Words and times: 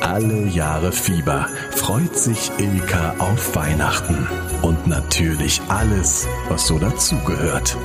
Alle 0.00 0.46
Jahre 0.46 0.92
Fieber 0.92 1.48
freut 1.72 2.16
sich 2.16 2.52
Ilka 2.58 3.16
auf 3.18 3.56
Weihnachten 3.56 4.28
und 4.62 4.86
natürlich 4.86 5.60
alles, 5.66 6.28
was 6.48 6.68
so 6.68 6.78
dazugehört. 6.78 7.76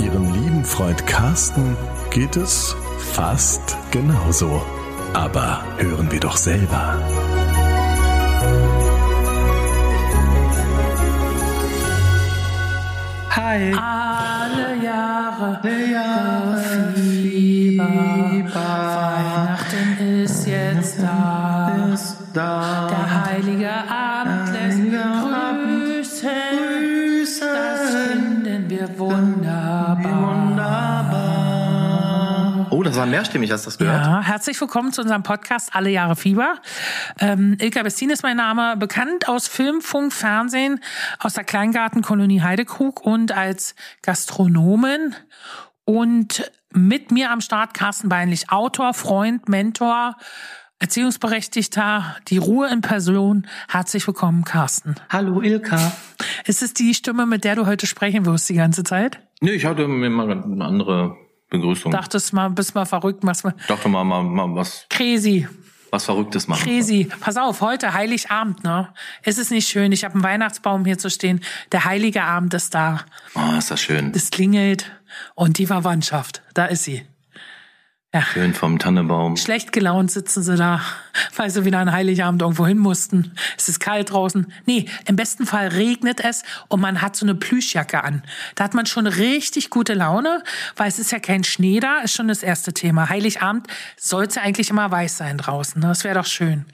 Ihrem 0.00 0.32
lieben 0.32 0.64
Freund 0.64 1.04
Carsten 1.08 1.76
geht 2.10 2.36
es 2.36 2.76
fast 2.98 3.76
genauso. 3.90 4.64
Aber 5.14 5.64
hören 5.78 6.12
wir 6.12 6.20
doch 6.20 6.36
selber. 6.36 6.96
Hi. 13.30 13.72
Alle 13.72 13.97
Jahre, 15.38 15.86
Jahre 15.92 16.92
Fieber. 16.94 17.86
Fieber. 18.30 18.54
Weihnachten 18.54 20.22
ist 20.24 20.48
jetzt 20.48 21.00
da. 21.00 21.90
Ist 21.94 22.16
da. 22.34 22.88
Der 22.88 23.24
heilige 23.26 23.70
Abend 23.70 24.52
lässt 24.52 24.80
Oh, 32.78 32.84
das 32.84 32.94
war 32.94 33.06
mehrstimmig, 33.06 33.50
hast 33.50 33.66
du 33.66 33.70
das 33.70 33.78
gehört? 33.78 34.06
Ja, 34.06 34.22
herzlich 34.22 34.60
willkommen 34.60 34.92
zu 34.92 35.02
unserem 35.02 35.24
Podcast 35.24 35.74
Alle 35.74 35.90
Jahre 35.90 36.14
Fieber. 36.14 36.60
Ähm, 37.18 37.56
Ilka 37.60 37.82
Bestin 37.82 38.08
ist 38.08 38.22
mein 38.22 38.36
Name, 38.36 38.76
bekannt 38.76 39.28
aus 39.28 39.48
Film, 39.48 39.80
Funk, 39.80 40.12
Fernsehen, 40.12 40.78
aus 41.18 41.34
der 41.34 41.42
Kleingartenkolonie 41.42 42.40
Heidekrug 42.40 43.04
und 43.04 43.32
als 43.32 43.74
Gastronomin. 44.02 45.16
Und 45.86 46.52
mit 46.72 47.10
mir 47.10 47.32
am 47.32 47.40
Start 47.40 47.74
Carsten 47.74 48.08
Beinlich, 48.08 48.52
Autor, 48.52 48.94
Freund, 48.94 49.48
Mentor, 49.48 50.16
Erziehungsberechtigter, 50.78 52.14
die 52.28 52.38
Ruhe 52.38 52.68
in 52.68 52.80
Person. 52.80 53.48
Herzlich 53.68 54.06
willkommen, 54.06 54.44
Carsten. 54.44 54.94
Hallo 55.10 55.42
Ilka. 55.42 55.94
Ist 56.44 56.62
es 56.62 56.74
die 56.74 56.94
Stimme, 56.94 57.26
mit 57.26 57.42
der 57.42 57.56
du 57.56 57.66
heute 57.66 57.88
sprechen 57.88 58.24
wirst 58.24 58.48
die 58.48 58.54
ganze 58.54 58.84
Zeit? 58.84 59.18
Nö, 59.40 59.50
ich 59.50 59.64
hatte 59.64 59.88
mir 59.88 60.10
mal 60.10 60.30
eine 60.30 60.64
andere 60.64 61.16
Begrüßung. 61.50 61.92
Dachtest 61.92 62.32
mal, 62.32 62.50
bist 62.50 62.74
mal 62.74 62.84
verrückt, 62.84 63.24
machst 63.24 63.44
mal 63.44 63.54
dachte 63.66 63.88
mal, 63.88 64.04
mal, 64.04 64.22
mal 64.22 64.54
was, 64.54 64.86
crazy. 64.90 65.48
was 65.90 66.04
Verrücktes 66.04 66.46
machen. 66.46 66.62
Crazy. 66.64 67.08
Pass 67.20 67.36
auf, 67.36 67.60
heute 67.60 67.94
Heiligabend, 67.94 68.62
ne? 68.64 68.88
Es 69.22 69.38
ist 69.38 69.50
nicht 69.50 69.68
schön. 69.68 69.92
Ich 69.92 70.04
habe 70.04 70.14
einen 70.14 70.22
Weihnachtsbaum 70.22 70.84
hier 70.84 70.98
zu 70.98 71.08
stehen. 71.10 71.40
Der 71.72 71.84
heilige 71.84 72.22
Abend 72.22 72.52
ist 72.54 72.74
da. 72.74 73.00
Oh, 73.34 73.56
ist 73.58 73.70
das 73.70 73.80
schön. 73.80 74.12
Es 74.14 74.30
klingelt 74.30 74.90
und 75.34 75.58
die 75.58 75.66
Verwandtschaft, 75.66 76.42
da 76.54 76.66
ist 76.66 76.84
sie. 76.84 77.06
Schön 78.22 78.54
vom 78.54 78.78
Tannebaum. 78.78 79.36
Schlecht 79.36 79.72
gelaunt 79.72 80.10
sitzen 80.10 80.42
sie 80.42 80.56
da, 80.56 80.80
weil 81.36 81.50
sie 81.50 81.64
wieder 81.64 81.78
an 81.78 81.92
Heiligabend 81.92 82.42
irgendwo 82.42 82.66
hin 82.66 82.78
mussten. 82.78 83.32
Es 83.56 83.68
ist 83.68 83.80
kalt 83.80 84.10
draußen. 84.10 84.52
Nee, 84.66 84.86
im 85.06 85.16
besten 85.16 85.46
Fall 85.46 85.68
regnet 85.68 86.20
es 86.20 86.42
und 86.68 86.80
man 86.80 87.02
hat 87.02 87.16
so 87.16 87.24
eine 87.26 87.34
Plüschjacke 87.34 88.04
an. 88.04 88.22
Da 88.54 88.64
hat 88.64 88.74
man 88.74 88.86
schon 88.86 89.06
richtig 89.06 89.70
gute 89.70 89.94
Laune, 89.94 90.42
weil 90.76 90.88
es 90.88 90.98
ist 90.98 91.12
ja 91.12 91.18
kein 91.18 91.44
Schnee 91.44 91.80
da, 91.80 92.00
ist 92.00 92.14
schon 92.14 92.28
das 92.28 92.42
erste 92.42 92.72
Thema. 92.72 93.08
Heiligabend 93.08 93.66
sollte 93.96 94.36
ja 94.36 94.42
eigentlich 94.42 94.70
immer 94.70 94.90
weiß 94.90 95.16
sein 95.16 95.38
draußen. 95.38 95.80
Ne? 95.80 95.88
Das 95.88 96.04
wäre 96.04 96.14
doch 96.14 96.26
schön. 96.26 96.66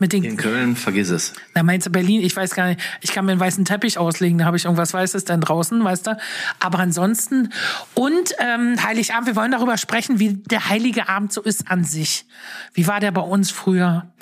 Mit 0.00 0.12
den 0.12 0.22
In 0.22 0.36
Köln, 0.36 0.76
vergiss 0.76 1.10
es. 1.10 1.32
Na, 1.54 1.64
meinst 1.64 1.88
du 1.88 1.90
Berlin? 1.90 2.22
Ich 2.22 2.36
weiß 2.36 2.54
gar 2.54 2.68
nicht. 2.68 2.80
Ich 3.00 3.10
kann 3.10 3.24
mir 3.24 3.32
einen 3.32 3.40
weißen 3.40 3.64
Teppich 3.64 3.98
auslegen. 3.98 4.38
Da 4.38 4.44
habe 4.44 4.56
ich 4.56 4.64
irgendwas 4.64 4.94
Weißes 4.94 5.24
dann 5.24 5.40
draußen, 5.40 5.82
weißt 5.82 6.06
du? 6.06 6.16
Aber 6.60 6.78
ansonsten. 6.78 7.52
Und 7.94 8.32
ähm, 8.38 8.80
Heiligabend, 8.80 9.26
wir 9.26 9.34
wollen 9.34 9.50
darüber 9.50 9.76
sprechen, 9.76 10.20
wie 10.20 10.34
der 10.34 10.68
Heilige 10.68 11.08
Abend 11.08 11.32
so 11.32 11.42
ist 11.42 11.68
an 11.68 11.82
sich. 11.82 12.26
Wie 12.74 12.86
war 12.86 13.00
der 13.00 13.10
bei 13.10 13.22
uns 13.22 13.50
früher? 13.50 14.12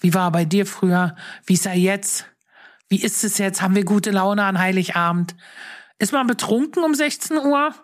Wie 0.00 0.14
war 0.14 0.28
er 0.28 0.30
bei 0.30 0.44
dir 0.44 0.66
früher? 0.66 1.16
Wie 1.46 1.54
ist 1.54 1.66
er 1.66 1.74
jetzt? 1.74 2.26
Wie 2.88 3.02
ist 3.02 3.24
es 3.24 3.38
jetzt? 3.38 3.60
Haben 3.60 3.74
wir 3.74 3.84
gute 3.84 4.12
Laune 4.12 4.44
an 4.44 4.60
Heiligabend? 4.60 5.34
Ist 5.98 6.12
man 6.12 6.28
betrunken 6.28 6.84
um 6.84 6.94
16 6.94 7.38
Uhr? 7.38 7.74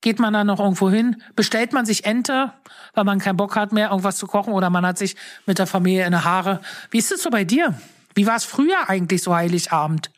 Geht 0.00 0.20
man 0.20 0.32
da 0.32 0.44
noch 0.44 0.60
irgendwo 0.60 0.90
hin? 0.90 1.22
Bestellt 1.34 1.72
man 1.72 1.84
sich 1.84 2.04
Ente, 2.04 2.52
weil 2.94 3.04
man 3.04 3.18
keinen 3.18 3.36
Bock 3.36 3.56
hat 3.56 3.72
mehr, 3.72 3.90
irgendwas 3.90 4.16
zu 4.16 4.26
kochen 4.26 4.52
oder 4.52 4.70
man 4.70 4.86
hat 4.86 4.96
sich 4.98 5.16
mit 5.46 5.58
der 5.58 5.66
Familie 5.66 6.06
in 6.06 6.12
die 6.12 6.18
Haare? 6.18 6.60
Wie 6.90 6.98
ist 6.98 7.10
es 7.10 7.22
so 7.22 7.30
bei 7.30 7.44
dir? 7.44 7.74
Wie 8.14 8.26
war 8.26 8.36
es 8.36 8.44
früher 8.44 8.88
eigentlich 8.88 9.22
so 9.22 9.34
Heiligabend? 9.34 10.10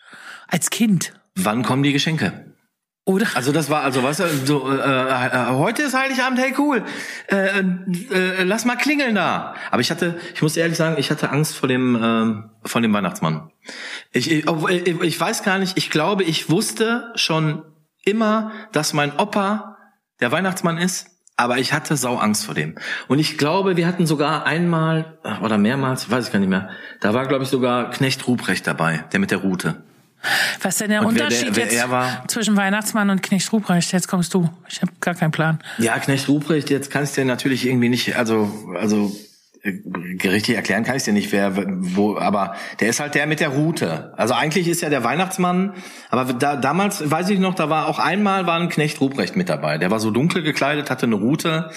Als 0.49 0.71
Kind? 0.71 1.15
Wann 1.35 1.63
kommen 1.63 1.83
die 1.83 1.93
Geschenke? 1.93 2.51
Oder? 3.07 3.27
Also 3.35 3.51
das 3.51 3.71
war, 3.71 3.83
also 3.83 4.03
du, 4.03 4.47
so, 4.47 4.71
äh, 4.71 4.77
äh, 4.77 5.47
heute 5.49 5.83
ist 5.83 5.95
Heiligabend, 5.95 6.39
hey 6.39 6.55
cool, 6.59 6.85
äh, 7.29 7.61
äh, 7.61 8.43
lass 8.45 8.67
mal 8.67 8.77
klingeln 8.77 9.15
da. 9.15 9.55
Aber 9.71 9.81
ich 9.81 9.91
hatte, 9.91 10.21
ich 10.35 10.43
muss 10.43 10.57
ehrlich 10.57 10.77
sagen, 10.77 10.97
ich 10.99 11.11
hatte 11.11 11.31
Angst 11.31 11.57
vor 11.57 11.69
dem, 11.69 11.99
ähm, 12.01 12.51
vor 12.65 12.83
dem 12.83 12.93
Weihnachtsmann. 12.93 13.51
Ich, 14.13 14.31
ich, 14.31 14.45
ich 14.47 15.21
weiß 15.21 15.43
gar 15.43 15.59
nicht, 15.59 15.79
ich 15.79 15.91
glaube, 15.91 16.25
ich 16.25 16.51
wusste 16.51 17.11
schon 17.17 17.65
immer, 18.05 18.53
dass 18.73 18.93
mein 18.93 19.19
Opa 19.19 19.70
der 20.21 20.31
Weihnachtsmann 20.33 20.79
ist, 20.79 21.07
aber 21.37 21.59
ich 21.59 21.73
hatte 21.73 21.97
sau 21.97 22.17
Angst 22.17 22.45
vor 22.45 22.55
dem. 22.55 22.75
Und 23.09 23.19
ich 23.19 23.39
glaube, 23.39 23.77
wir 23.77 23.87
hatten 23.87 24.07
sogar 24.07 24.45
einmal 24.45 25.19
äh, 25.25 25.39
oder 25.45 25.57
mehrmals, 25.59 26.11
weiß 26.11 26.27
ich 26.27 26.33
gar 26.33 26.39
nicht 26.39 26.49
mehr, 26.51 26.69
da 27.01 27.15
war 27.15 27.27
glaube 27.27 27.45
ich 27.45 27.51
sogar 27.51 27.91
Knecht 27.91 28.27
Ruprecht 28.27 28.67
dabei, 28.67 29.05
der 29.13 29.21
mit 29.21 29.31
der 29.31 29.39
Rute. 29.39 29.83
Was 30.61 30.75
ist 30.75 30.81
denn 30.83 30.91
der 30.91 31.01
Und 31.07 31.15
wer 31.15 31.25
Unterschied 31.25 31.57
der- 31.57 31.57
wer 31.57 31.73
jetzt 31.73 31.91
war? 31.91 32.25
zwischen 32.29 32.55
Weihnachtsmann 32.57 33.09
und 33.09 33.23
Knecht 33.23 33.51
Ruprecht? 33.55 33.91
Jetzt 33.93 34.07
kommst 34.07 34.35
du. 34.35 34.51
Ich 34.69 34.83
habe 34.83 34.93
gar 35.01 35.15
keinen 35.15 35.31
Plan. 35.31 35.61
Ja, 35.79 35.99
Knecht 35.99 36.29
Ruprecht, 36.29 36.69
jetzt 36.69 36.91
kannst 36.91 37.17
du 37.17 37.23
dir 37.23 37.27
natürlich 37.27 37.65
irgendwie 37.67 37.89
nicht, 37.89 38.17
also, 38.17 38.53
also 38.79 39.11
richtig 39.65 40.57
erklären 40.57 40.85
kann 40.85 40.97
ich 40.97 41.03
dir 41.03 41.13
nicht, 41.13 41.33
wer 41.33 41.53
wo, 41.57 42.17
aber 42.17 42.55
der 42.81 42.89
ist 42.89 43.01
halt 43.01 43.15
der 43.15 43.27
mit 43.27 43.41
der 43.41 43.51
Rute. 43.51 44.15
Also 44.17 44.35
eigentlich 44.35 44.69
ist 44.69 44.81
ja 44.81 44.89
der 44.89 45.05
Weihnachtsmann, 45.05 45.75
aber 46.09 46.33
da, 46.33 46.57
damals 46.57 47.11
weiß 47.11 47.29
ich 47.31 47.39
noch, 47.39 47.55
da 47.55 47.69
war 47.69 47.87
auch 47.87 47.99
einmal 47.99 48.47
war 48.47 48.59
ein 48.59 48.69
Knecht 48.69 49.01
Ruprecht 49.01 49.37
mit 49.37 49.49
dabei. 49.49 49.79
Der 49.79 49.91
war 49.91 50.01
so 50.01 50.11
dunkel 50.11 50.43
gekleidet, 50.43 50.91
hatte 50.91 51.07
eine 51.07 51.17
Rute 51.17 51.71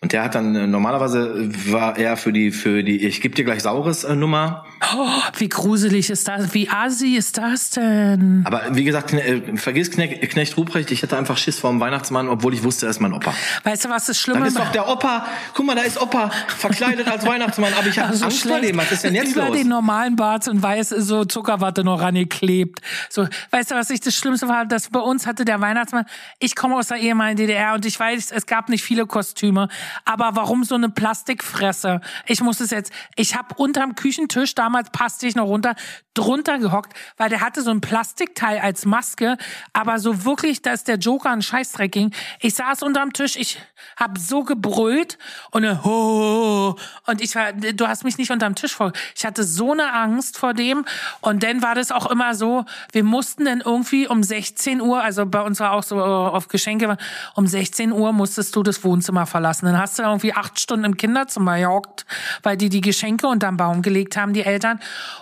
und 0.00 0.12
der 0.12 0.22
hat 0.24 0.34
dann 0.34 0.54
äh, 0.54 0.66
normalerweise 0.66 1.50
war 1.70 1.98
er 1.98 2.16
für 2.16 2.32
die 2.32 2.50
für 2.52 2.82
die 2.82 3.06
ich 3.06 3.20
geb 3.20 3.34
dir 3.34 3.44
gleich 3.44 3.62
saures 3.62 4.04
äh, 4.04 4.14
Nummer. 4.14 4.64
Oh, 4.94 5.08
wie 5.38 5.48
gruselig 5.48 6.10
ist 6.10 6.28
das? 6.28 6.52
Wie 6.54 6.68
assi 6.68 7.16
ist 7.16 7.38
das 7.38 7.70
denn? 7.70 8.42
Aber 8.46 8.62
wie 8.74 8.84
gesagt, 8.84 9.12
äh, 9.12 9.56
vergiss 9.56 9.90
Knecht, 9.90 10.20
Knecht 10.30 10.56
Ruprecht, 10.56 10.90
ich 10.90 11.02
hatte 11.02 11.16
einfach 11.16 11.36
Schiss 11.36 11.58
vor 11.58 11.70
dem 11.70 11.80
Weihnachtsmann, 11.80 12.28
obwohl 12.28 12.54
ich 12.54 12.62
wusste, 12.62 12.86
er 12.86 12.90
ist 12.90 13.00
mein 13.00 13.12
Opa. 13.12 13.34
Weißt 13.64 13.84
du, 13.84 13.88
was 13.88 14.06
das 14.06 14.18
Schlimme 14.18 14.40
Dann 14.40 14.48
ist 14.48 14.58
doch 14.58 14.70
der 14.72 14.88
Opa, 14.88 15.26
guck 15.54 15.66
mal, 15.66 15.74
da 15.74 15.82
ist 15.82 16.00
Opa 16.00 16.30
verkleidet 16.48 17.08
als 17.08 17.26
Weihnachtsmann, 17.26 17.72
aber 17.76 17.88
ich 17.88 17.98
habe 17.98 18.08
Also 18.12 18.26
Angst 18.26 18.46
vor 18.46 18.60
dem. 18.60 18.76
Was 18.76 18.92
ist 18.92 19.04
denn 19.04 19.14
jetzt 19.14 19.32
Über 19.32 19.48
los? 19.48 19.56
den 19.56 19.68
normalen 19.68 20.14
Bart 20.16 20.46
und 20.48 20.62
weiß 20.62 20.90
so 20.90 21.24
Zuckerwatte 21.24 21.82
noch 21.82 22.00
rangeklebt. 22.00 22.80
So, 23.10 23.26
weißt 23.50 23.72
du, 23.72 23.74
was 23.74 23.90
ich 23.90 24.00
das 24.00 24.14
Schlimmste 24.14 24.48
war? 24.48 24.66
Dass 24.66 24.90
bei 24.90 25.00
uns 25.00 25.26
hatte 25.26 25.44
der 25.44 25.60
Weihnachtsmann, 25.60 26.04
ich 26.38 26.54
komme 26.54 26.76
aus 26.76 26.88
der 26.88 26.98
ehemaligen 26.98 27.38
DDR 27.38 27.74
und 27.74 27.84
ich 27.84 27.98
weiß, 27.98 28.30
es 28.30 28.46
gab 28.46 28.68
nicht 28.68 28.84
viele 28.84 29.06
Kostüme, 29.06 29.68
aber 30.04 30.30
warum 30.34 30.64
so 30.64 30.74
eine 30.76 30.88
Plastikfresse? 30.90 32.00
Ich 32.26 32.40
muss 32.40 32.60
es 32.60 32.70
jetzt, 32.70 32.92
ich 33.16 33.34
habe 33.36 33.54
unterm 33.56 33.94
Küchentisch, 33.96 34.54
damals 34.54 34.75
passte 34.84 35.26
ich 35.26 35.34
noch 35.34 35.46
runter, 35.46 35.74
drunter 36.14 36.58
gehockt, 36.58 36.94
weil 37.16 37.28
der 37.28 37.40
hatte 37.40 37.62
so 37.62 37.70
ein 37.70 37.80
Plastikteil 37.80 38.58
als 38.58 38.84
Maske, 38.86 39.36
aber 39.72 39.98
so 39.98 40.24
wirklich, 40.24 40.62
dass 40.62 40.84
der 40.84 40.96
Joker 40.96 41.30
ein 41.30 41.42
Scheißdreck 41.42 41.92
ging. 41.92 42.14
Ich 42.40 42.54
saß 42.54 42.82
unterm 42.82 43.12
Tisch, 43.12 43.36
ich 43.36 43.60
hab 43.96 44.18
so 44.18 44.42
gebrüllt 44.42 45.18
und 45.50 45.84
ho, 45.84 46.76
und 47.06 47.20
ich 47.20 47.34
war, 47.34 47.52
du 47.52 47.86
hast 47.86 48.04
mich 48.04 48.18
nicht 48.18 48.30
unterm 48.30 48.54
Tisch 48.54 48.74
vor. 48.74 48.92
Ich 49.14 49.24
hatte 49.24 49.44
so 49.44 49.72
eine 49.72 49.92
Angst 49.92 50.38
vor 50.38 50.54
dem 50.54 50.84
und 51.20 51.42
dann 51.42 51.62
war 51.62 51.74
das 51.74 51.92
auch 51.92 52.10
immer 52.10 52.34
so, 52.34 52.64
wir 52.92 53.04
mussten 53.04 53.44
dann 53.44 53.60
irgendwie 53.60 54.08
um 54.08 54.22
16 54.22 54.80
Uhr, 54.80 55.02
also 55.02 55.26
bei 55.26 55.42
uns 55.42 55.60
war 55.60 55.72
auch 55.72 55.82
so 55.82 55.98
äh, 55.98 56.00
auf 56.00 56.48
Geschenke, 56.48 56.96
um 57.34 57.46
16 57.46 57.92
Uhr 57.92 58.12
musstest 58.12 58.56
du 58.56 58.62
das 58.62 58.82
Wohnzimmer 58.84 59.26
verlassen. 59.26 59.66
Dann 59.66 59.78
hast 59.78 59.98
du 59.98 60.02
irgendwie 60.02 60.32
acht 60.32 60.58
Stunden 60.58 60.84
im 60.84 60.96
Kinderzimmer 60.96 61.58
gehockt, 61.58 62.06
weil 62.42 62.56
die 62.56 62.68
die 62.68 62.80
Geschenke 62.80 63.26
unterm 63.26 63.56
Baum 63.56 63.82
gelegt 63.82 64.16
haben, 64.16 64.32
die 64.32 64.42
Eltern. 64.42 64.55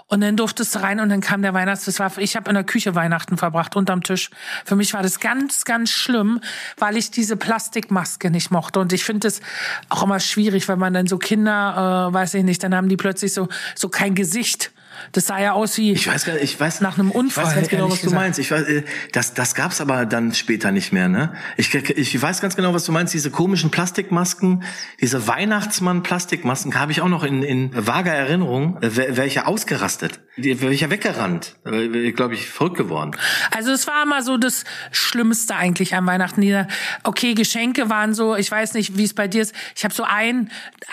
Und 0.06 0.20
dann 0.20 0.36
durftest 0.36 0.75
du 0.75 0.81
rein 0.81 1.00
und 1.00 1.08
dann 1.08 1.20
kam 1.20 1.42
der 1.42 1.54
Weihnachts, 1.54 1.86
das 1.86 1.98
war, 1.98 2.16
ich 2.19 2.36
habe 2.36 2.50
in 2.50 2.54
der 2.54 2.64
Küche 2.64 2.94
Weihnachten 2.94 3.36
verbracht, 3.36 3.76
unterm 3.76 4.02
Tisch. 4.02 4.31
Für 4.64 4.76
mich 4.76 4.94
war 4.94 5.02
das 5.02 5.20
ganz, 5.20 5.64
ganz 5.64 5.90
schlimm, 5.90 6.40
weil 6.76 6.96
ich 6.96 7.10
diese 7.10 7.36
Plastikmaske 7.36 8.31
nicht 8.31 8.50
mochte. 8.50 8.81
Und 8.81 8.92
ich 8.92 9.04
finde 9.04 9.28
es 9.28 9.40
auch 9.88 10.02
immer 10.02 10.20
schwierig, 10.20 10.69
wenn 10.69 10.78
man 10.78 10.94
dann 10.94 11.06
so 11.06 11.19
Kinder, 11.19 12.08
äh, 12.10 12.14
weiß 12.14 12.34
ich 12.34 12.44
nicht, 12.44 12.62
dann 12.62 12.75
haben 12.75 12.88
die 12.88 12.96
plötzlich 12.96 13.32
so, 13.32 13.48
so 13.75 13.88
kein 13.88 14.14
Gesicht. 14.14 14.74
Das 15.12 15.26
sah 15.26 15.38
ja 15.41 15.52
aus 15.52 15.76
wie 15.79 15.93
Ich 15.93 16.06
weiß 16.06 16.25
gar 16.25 16.37
ich 16.37 16.58
weiß 16.58 16.81
nach 16.81 16.99
einem 16.99 17.08
Ich 17.11 17.14
Unfall. 17.14 17.44
weiß 17.46 17.55
ganz 17.55 17.69
genau, 17.69 17.91
was 17.91 18.00
du 18.00 18.05
gesagt. 18.06 18.23
meinst. 18.23 18.38
Ich 18.38 18.50
weiß, 18.50 18.62
äh, 18.64 18.82
das, 19.12 19.35
das 19.35 19.55
gab's 19.55 19.81
aber 19.81 20.06
dann 20.06 20.35
später 20.35 20.73
nicht 20.73 20.93
mehr, 20.93 21.08
ne? 21.08 21.35
Ich, 21.56 21.75
ich 21.75 22.20
weiß 22.20 22.41
ganz 22.41 22.56
genau, 22.56 22.75
was 22.75 22.85
du 22.85 22.93
meinst. 22.93 23.14
Diese 23.14 23.31
komischen 23.31 23.70
Plastikmasken, 23.70 24.62
diese 25.00 25.26
Weihnachtsmann-Plastikmasken 25.26 26.79
habe 26.79 26.93
ich 26.93 27.00
auch 27.00 27.08
noch 27.08 27.25
in, 27.25 27.43
in 27.43 27.70
vager 27.75 28.12
Erinnerung. 28.12 28.81
Äh, 28.82 29.17
Welche 29.17 29.46
ausgerastet, 29.46 30.20
welcher 30.37 30.91
weggerannt, 30.91 31.56
äh, 31.64 32.12
glaube 32.12 32.35
ich, 32.35 32.49
verrückt 32.49 32.76
geworden. 32.76 33.12
Also 33.50 33.73
es 33.73 33.87
war 33.87 34.02
immer 34.02 34.23
so 34.23 34.37
das 34.37 34.64
Schlimmste 34.91 35.55
eigentlich 35.56 35.94
an 35.94 36.06
Weihnachten. 36.06 36.67
Okay, 37.05 37.35
Geschenke 37.35 37.88
waren 37.91 38.14
so, 38.14 38.37
ich 38.37 38.50
weiß 38.50 38.75
nicht, 38.75 38.96
wie 38.96 39.05
es 39.05 39.14
bei 39.14 39.29
dir 39.29 39.43
ist. 39.43 39.55
Ich 39.76 39.85
habe 39.85 39.94
so 39.94 40.05
ein 40.05 40.50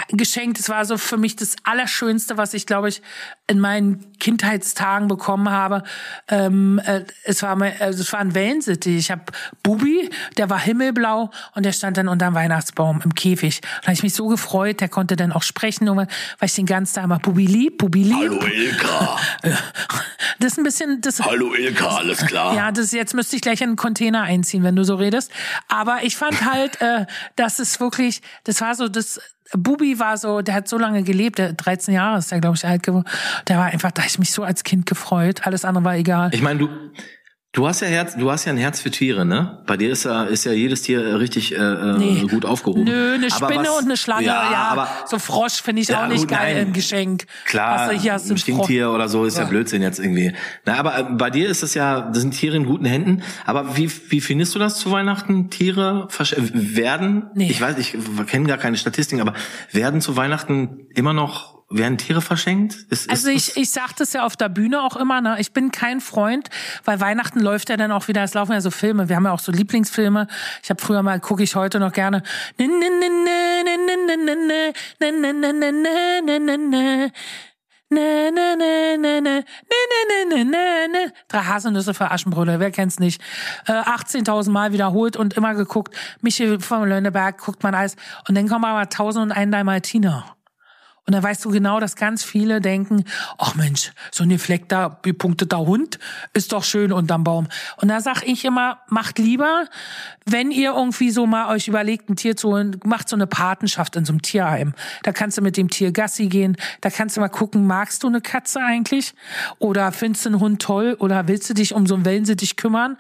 Geschenk, 0.10 0.58
das 0.58 0.70
war 0.70 0.86
so 0.86 0.98
für 0.98 1.18
mich 1.18 1.36
das 1.36 1.56
Allerschönste, 1.64 2.38
was 2.38 2.54
ich, 2.54 2.66
glaube 2.66 2.90
ich, 2.90 3.02
in 3.48 3.60
meinen 3.60 3.91
Kindheitstagen 4.20 5.08
bekommen 5.08 5.50
habe. 5.50 5.84
Ähm, 6.28 6.80
äh, 6.86 7.04
es, 7.24 7.44
war 7.44 7.56
mein, 7.56 7.74
also 7.80 8.02
es 8.02 8.14
war 8.14 8.20
ein 8.20 8.36
Wellensittich. 8.36 8.98
Ich 8.98 9.12
habe 9.12 9.24
Bubi, 9.64 10.10
der 10.38 10.50
war 10.50 10.60
himmelblau 10.60 11.32
und 11.56 11.66
der 11.66 11.72
stand 11.72 11.98
dann 11.98 12.08
unterm 12.08 12.34
Weihnachtsbaum 12.36 13.02
im 13.04 13.16
Käfig. 13.16 13.62
Da 13.62 13.88
habe 13.88 13.94
ich 13.94 14.04
mich 14.04 14.14
so 14.14 14.28
gefreut, 14.28 14.82
der 14.82 14.90
konnte 14.90 15.16
dann 15.16 15.32
auch 15.32 15.44
sprechen, 15.44 15.88
weil 15.88 16.08
ich 16.42 16.56
den 16.56 16.66
ganzen 16.66 16.96
Tag 16.96 17.04
immer 17.06 17.20
Bubi 17.20 17.46
lieb, 17.46 17.78
Bubi 17.78 18.04
lieb. 18.04 18.44
Ilka. 18.44 19.18
Das 20.40 20.54
ist 20.54 20.58
ein 20.58 20.64
bisschen, 20.64 21.02
das, 21.02 21.20
Hallo 21.20 21.54
Ilka, 21.54 21.98
alles 21.98 22.26
klar. 22.26 22.56
ja, 22.56 22.72
das 22.72 22.92
jetzt 22.92 23.14
müsste 23.14 23.36
ich 23.36 23.44
gleich 23.44 23.62
in 23.62 23.70
einen 23.70 23.76
Container 23.76 24.24
einziehen, 24.24 24.64
wenn 24.64 24.76
du 24.76 24.84
so 24.84 24.96
redest. 24.96 25.32
Aber 25.68 26.00
ich 26.02 26.16
fand 26.16 26.52
halt, 26.52 26.82
äh, 26.82 27.06
dass 27.36 27.60
es 27.60 27.80
wirklich, 27.80 28.24
das 28.44 28.60
war 28.60 28.74
so, 28.74 28.88
das 28.88 29.20
Bubi 29.58 30.00
war 30.00 30.18
so, 30.18 30.42
der 30.42 30.56
hat 30.56 30.68
so 30.68 30.78
lange 30.78 31.04
gelebt, 31.04 31.38
der 31.38 31.54
13 31.54 31.94
Jahre 31.94 32.20
ist 32.20 32.32
der, 32.32 32.40
glaube 32.40 32.56
ich, 32.56 32.66
alt 32.66 32.84
geworden. 32.84 33.08
Der 33.48 33.58
war 33.58 33.66
einfach, 33.66 33.92
da 33.92 34.02
hab 34.02 34.10
ich 34.10 34.20
mich 34.20 34.32
so 34.32 34.44
als 34.44 34.64
Kind 34.64 34.86
gefreut. 34.86 35.46
Alles 35.46 35.66
andere 35.66 35.84
war 35.84 35.96
egal. 35.96 36.30
Ich 36.34 36.42
meine, 36.42 36.60
du, 36.60 36.70
du 37.54 37.68
hast 37.68 37.82
ja 37.82 37.88
Herz, 37.88 38.16
du 38.16 38.32
hast 38.32 38.46
ja 38.46 38.54
ein 38.54 38.58
Herz 38.58 38.80
für 38.80 38.92
Tiere, 38.92 39.26
ne? 39.26 39.62
Bei 39.68 39.76
dir 39.76 39.92
ist 39.92 40.06
ja, 40.06 40.24
ist 40.24 40.46
ja 40.46 40.54
jedes 40.54 40.84
Tier 40.84 41.06
äh, 41.06 41.14
richtig 41.16 41.54
äh, 41.54 41.58
äh, 41.58 41.98
Nee. 41.98 42.26
gut 42.30 42.46
aufgehoben. 42.46 42.86
Nö, 42.86 43.16
eine 43.16 43.28
Aber 43.32 43.46
Spinne 43.50 43.68
was- 43.70 43.78
und 43.80 43.86
eine 43.86 43.98
Schlange, 43.98 44.26
ja. 44.26 44.52
Ja, 44.52 44.64
aber 44.72 44.88
so 45.06 45.20
Frosch 45.20 45.62
finde 45.62 45.82
ich 45.82 45.90
Ja, 45.90 46.04
auch 46.04 46.08
nicht 46.08 46.22
gut, 46.22 46.30
geil 46.30 46.56
nein. 46.56 46.68
im 46.68 46.74
Geschenk. 46.74 47.26
Klar, 47.46 47.90
Was, 47.94 48.02
hier 48.02 48.14
hast 48.14 48.26
du 48.26 48.30
ein 48.30 48.32
einen 48.32 48.38
Frosch. 48.38 48.42
Stinktier 48.66 48.92
oder 48.92 49.10
so 49.10 49.26
ist 49.26 49.36
ja. 49.38 49.44
Ja. 49.44 49.50
Blödsinn 49.50 49.82
jetzt 49.82 50.00
irgendwie. 50.00 50.34
Na, 50.66 50.78
aber 50.78 50.98
äh, 51.00 51.04
bei 51.12 51.30
dir 51.30 51.50
ist 51.50 51.62
es 51.64 51.74
ja, 51.74 52.02
das 52.02 52.22
sind 52.22 52.32
Tiere 52.32 52.56
in 52.56 52.66
guten 52.66 52.86
Händen. 52.86 53.22
Aber 53.46 53.76
wie, 53.76 53.92
wie 54.10 54.22
findest 54.22 54.56
du 54.56 54.60
das 54.60 54.78
zu 54.80 54.92
Weihnachten? 54.92 55.50
Tiere 55.50 56.08
versch- 56.10 56.36
werden, 56.54 57.30
Nee. 57.36 57.50
ich 57.50 57.60
weiß, 57.60 57.78
ich 57.78 57.96
kenne 58.28 58.48
gar 58.48 58.58
keine 58.58 58.78
Statistiken, 58.78 59.22
aber 59.22 59.34
werden 59.72 60.00
zu 60.02 60.16
Weihnachten 60.16 60.88
immer 60.96 61.14
noch, 61.14 61.61
werden 61.72 61.98
Tiere 61.98 62.22
verschenkt? 62.22 62.76
Ist, 62.90 63.10
Also 63.10 63.30
ist 63.30 63.56
ich, 63.56 63.64
ich 63.64 63.72
sag 63.72 63.96
das 63.96 64.14
ja 64.14 64.26
auf 64.26 64.36
der 64.36 64.50
Bühne 64.50 64.82
auch 64.82 64.96
immer, 64.96 65.22
ne? 65.22 65.38
Ich 65.40 65.54
bin 65.54 65.72
kein 65.72 66.02
Freund, 66.02 66.50
weil 66.86 67.00
Weihnachten 67.00 67.40
läuft 67.40 67.70
ja 67.70 67.78
dann 67.78 67.92
auch 67.92 68.08
wieder, 68.08 68.24
es 68.24 68.34
laufen 68.34 68.54
ja 68.54 68.62
so 68.62 68.72
Filme, 68.72 69.10
wir 69.10 69.16
haben 69.16 69.26
ja 69.26 69.32
auch 69.32 69.40
so 69.40 69.52
Lieblingsfilme. 69.52 70.28
Ich 70.64 70.70
habe 70.70 70.82
früher 70.82 71.04
mal, 71.04 71.20
gucke 71.20 71.44
ich 71.44 71.56
heute 71.56 71.80
noch 71.80 71.94
gerne. 71.94 72.24
Ne, 72.58 72.68
ne, 72.68 72.74
ne, 72.74 72.90
ne, 72.90 73.64
ne, 73.64 73.78
ne, 73.78 73.80
ne, 73.80 73.92
ne, 80.30 80.46
ne, 80.46 80.88
ne. 80.88 81.14
Drei 81.28 81.40
Haselnüsse 81.40 81.94
für 81.94 82.10
Aschenbrödel, 82.10 82.60
wer 82.60 82.72
kennt's 82.72 83.00
nicht? 83.00 83.22
Äh, 83.68 83.74
18.000 83.74 84.50
Mal 84.50 84.72
wiederholt 84.72 85.18
und 85.18 85.34
immer 85.34 85.54
geguckt. 85.56 85.94
Michi 86.22 86.58
von 86.60 86.88
Lönneberg 86.88 87.38
guckt 87.38 87.64
man 87.64 87.76
alles. 87.76 87.98
Und 88.28 88.36
dann 88.36 88.48
kommen 88.48 88.64
aber 88.64 88.80
1001 88.80 89.52
Dalmatiner. 89.52 90.38
Und 91.08 91.16
dann 91.16 91.24
weißt 91.24 91.44
du 91.44 91.50
genau, 91.50 91.80
dass 91.80 91.96
ganz 91.96 92.24
viele 92.24 92.62
denken, 92.62 93.06
ach 93.40 93.56
Mensch, 93.56 93.92
so 94.12 94.24
ein 94.24 94.30
gefleckter, 94.30 95.00
bepunkteter 95.02 95.60
Hund 95.60 95.98
ist 96.34 96.54
doch 96.54 96.64
schön 96.64 96.92
unterm 96.92 97.24
Baum. 97.24 97.48
Und 97.78 97.88
da 97.88 98.02
sag 98.02 98.22
ich 98.24 98.46
immer, 98.46 98.80
macht 98.88 99.18
lieber, 99.18 99.66
wenn 100.26 100.52
ihr 100.52 100.74
irgendwie 100.74 101.10
so 101.10 101.26
mal 101.26 101.50
euch 101.54 101.68
überlegt, 101.68 102.10
ein 102.10 102.18
Tier 102.18 102.38
zu 102.38 102.50
holen, 102.50 102.80
macht 102.84 103.10
so 103.10 103.16
eine 103.16 103.26
Patenschaft 103.26 103.96
in 103.96 104.06
so 104.06 104.14
einem 104.14 104.22
Tierheim. 104.22 104.74
Da 105.02 105.12
kannst 105.12 105.40
du 105.40 105.42
mit 105.42 105.58
dem 105.58 105.72
Tier 105.72 105.92
Gassi 105.92 106.28
gehen, 106.28 106.56
da 106.82 106.92
kannst 106.92 107.18
du 107.18 107.22
mal 107.22 107.30
gucken, 107.30 107.66
magst 107.66 108.04
du 108.04 108.08
eine 108.08 108.22
Katze 108.22 108.60
eigentlich? 108.60 109.16
Oder 109.58 109.92
findest 109.92 110.26
du 110.26 110.30
einen 110.30 110.40
Hund 110.40 110.62
toll? 110.62 110.96
Oder 111.00 111.28
willst 111.28 111.50
du 111.50 111.56
dich 111.56 111.74
um 111.74 111.88
so 111.88 111.96
einen 111.96 112.06
Wellensittich 112.06 112.58
kümmern? 112.58 112.98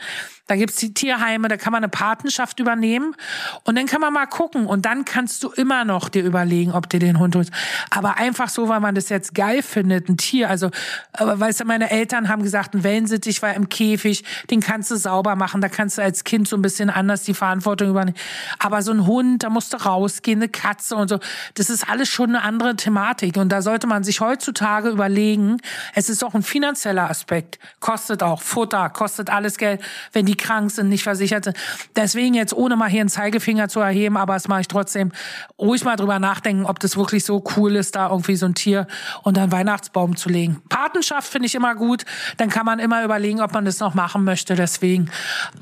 Da 0.51 0.57
gibt's 0.57 0.75
die 0.75 0.93
Tierheime, 0.93 1.47
da 1.47 1.55
kann 1.55 1.71
man 1.71 1.81
eine 1.81 1.87
Patenschaft 1.87 2.59
übernehmen. 2.59 3.15
Und 3.63 3.77
dann 3.77 3.85
kann 3.85 4.01
man 4.01 4.11
mal 4.11 4.25
gucken. 4.25 4.65
Und 4.65 4.85
dann 4.85 5.05
kannst 5.05 5.41
du 5.43 5.49
immer 5.51 5.85
noch 5.85 6.09
dir 6.09 6.25
überlegen, 6.25 6.73
ob 6.73 6.89
dir 6.89 6.99
den 6.99 7.19
Hund 7.19 7.37
holst. 7.37 7.53
Aber 7.89 8.17
einfach 8.17 8.49
so, 8.49 8.67
weil 8.67 8.81
man 8.81 8.93
das 8.93 9.07
jetzt 9.07 9.33
geil 9.33 9.63
findet, 9.63 10.09
ein 10.09 10.17
Tier. 10.17 10.49
Also, 10.49 10.69
weißt 11.17 11.61
du, 11.61 11.63
meine 11.63 11.89
Eltern 11.89 12.27
haben 12.27 12.43
gesagt, 12.43 12.73
ein 12.73 12.83
Wellensittich 12.83 13.41
war 13.41 13.53
im 13.53 13.69
Käfig, 13.69 14.25
den 14.49 14.59
kannst 14.59 14.91
du 14.91 14.97
sauber 14.97 15.37
machen, 15.37 15.61
da 15.61 15.69
kannst 15.69 15.97
du 15.97 16.01
als 16.01 16.25
Kind 16.25 16.49
so 16.49 16.57
ein 16.57 16.61
bisschen 16.61 16.89
anders 16.89 17.23
die 17.23 17.33
Verantwortung 17.33 17.91
übernehmen. 17.91 18.17
Aber 18.59 18.81
so 18.81 18.91
ein 18.91 19.07
Hund, 19.07 19.43
da 19.43 19.49
musst 19.49 19.71
du 19.71 19.77
rausgehen, 19.77 20.39
eine 20.39 20.49
Katze 20.49 20.97
und 20.97 21.07
so, 21.07 21.19
das 21.53 21.69
ist 21.69 21.89
alles 21.89 22.09
schon 22.09 22.31
eine 22.35 22.41
andere 22.41 22.75
Thematik. 22.75 23.37
Und 23.37 23.53
da 23.53 23.61
sollte 23.61 23.87
man 23.87 24.03
sich 24.03 24.19
heutzutage 24.19 24.89
überlegen, 24.89 25.61
es 25.95 26.09
ist 26.09 26.25
auch 26.25 26.33
ein 26.33 26.43
finanzieller 26.43 27.09
Aspekt, 27.09 27.57
kostet 27.79 28.21
auch 28.21 28.41
Futter, 28.41 28.89
kostet 28.89 29.29
alles 29.29 29.55
Geld, 29.55 29.81
wenn 30.11 30.25
die 30.25 30.40
krank 30.41 30.71
sind, 30.71 30.89
nicht 30.89 31.03
versichert 31.03 31.45
sind. 31.45 31.57
Deswegen 31.95 32.33
jetzt, 32.33 32.53
ohne 32.53 32.75
mal 32.75 32.89
hier 32.89 33.01
einen 33.01 33.09
Zeigefinger 33.09 33.69
zu 33.69 33.79
erheben, 33.79 34.17
aber 34.17 34.33
das 34.33 34.47
mache 34.47 34.61
ich 34.61 34.67
trotzdem, 34.67 35.11
ruhig 35.59 35.83
mal 35.83 35.95
drüber 35.95 36.19
nachdenken, 36.19 36.65
ob 36.65 36.79
das 36.79 36.97
wirklich 36.97 37.23
so 37.23 37.43
cool 37.55 37.75
ist, 37.75 37.95
da 37.95 38.09
irgendwie 38.09 38.35
so 38.35 38.45
ein 38.45 38.55
Tier 38.55 38.87
unter 39.23 39.43
einen 39.43 39.51
Weihnachtsbaum 39.51 40.15
zu 40.15 40.29
legen. 40.29 40.61
Patenschaft 40.69 41.31
finde 41.31 41.47
ich 41.47 41.55
immer 41.55 41.75
gut, 41.75 42.03
dann 42.37 42.49
kann 42.49 42.65
man 42.65 42.79
immer 42.79 43.03
überlegen, 43.03 43.41
ob 43.41 43.53
man 43.53 43.65
das 43.65 43.79
noch 43.79 43.93
machen 43.93 44.23
möchte, 44.23 44.55
deswegen. 44.55 45.09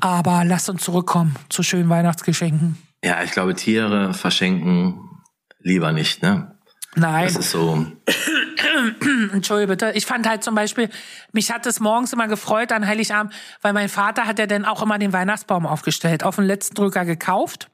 Aber 0.00 0.44
lasst 0.44 0.68
uns 0.70 0.82
zurückkommen 0.82 1.36
zu 1.48 1.62
schönen 1.62 1.88
Weihnachtsgeschenken. 1.88 2.76
ja, 3.04 3.22
ich 3.22 3.30
glaube, 3.30 3.54
Tiere 3.54 4.14
verschenken 4.14 5.00
lieber 5.60 5.92
nicht, 5.92 6.22
ne? 6.22 6.56
Nein. 6.96 7.26
Das 7.26 7.36
ist 7.36 7.50
so. 7.52 7.86
Entschuldige 9.32 9.68
bitte. 9.68 9.92
Ich 9.94 10.06
fand 10.06 10.28
halt 10.28 10.42
zum 10.42 10.54
Beispiel, 10.54 10.90
mich 11.32 11.52
hat 11.52 11.64
es 11.66 11.78
morgens 11.78 12.12
immer 12.12 12.26
gefreut 12.26 12.72
an 12.72 12.86
Heiligabend, 12.86 13.32
weil 13.62 13.72
mein 13.72 13.88
Vater 13.88 14.26
hat 14.26 14.38
ja 14.38 14.46
dann 14.46 14.64
auch 14.64 14.82
immer 14.82 14.98
den 14.98 15.12
Weihnachtsbaum 15.12 15.66
aufgestellt, 15.66 16.24
auf 16.24 16.36
den 16.36 16.46
letzten 16.46 16.74
Drücker 16.74 17.04
gekauft. 17.04 17.70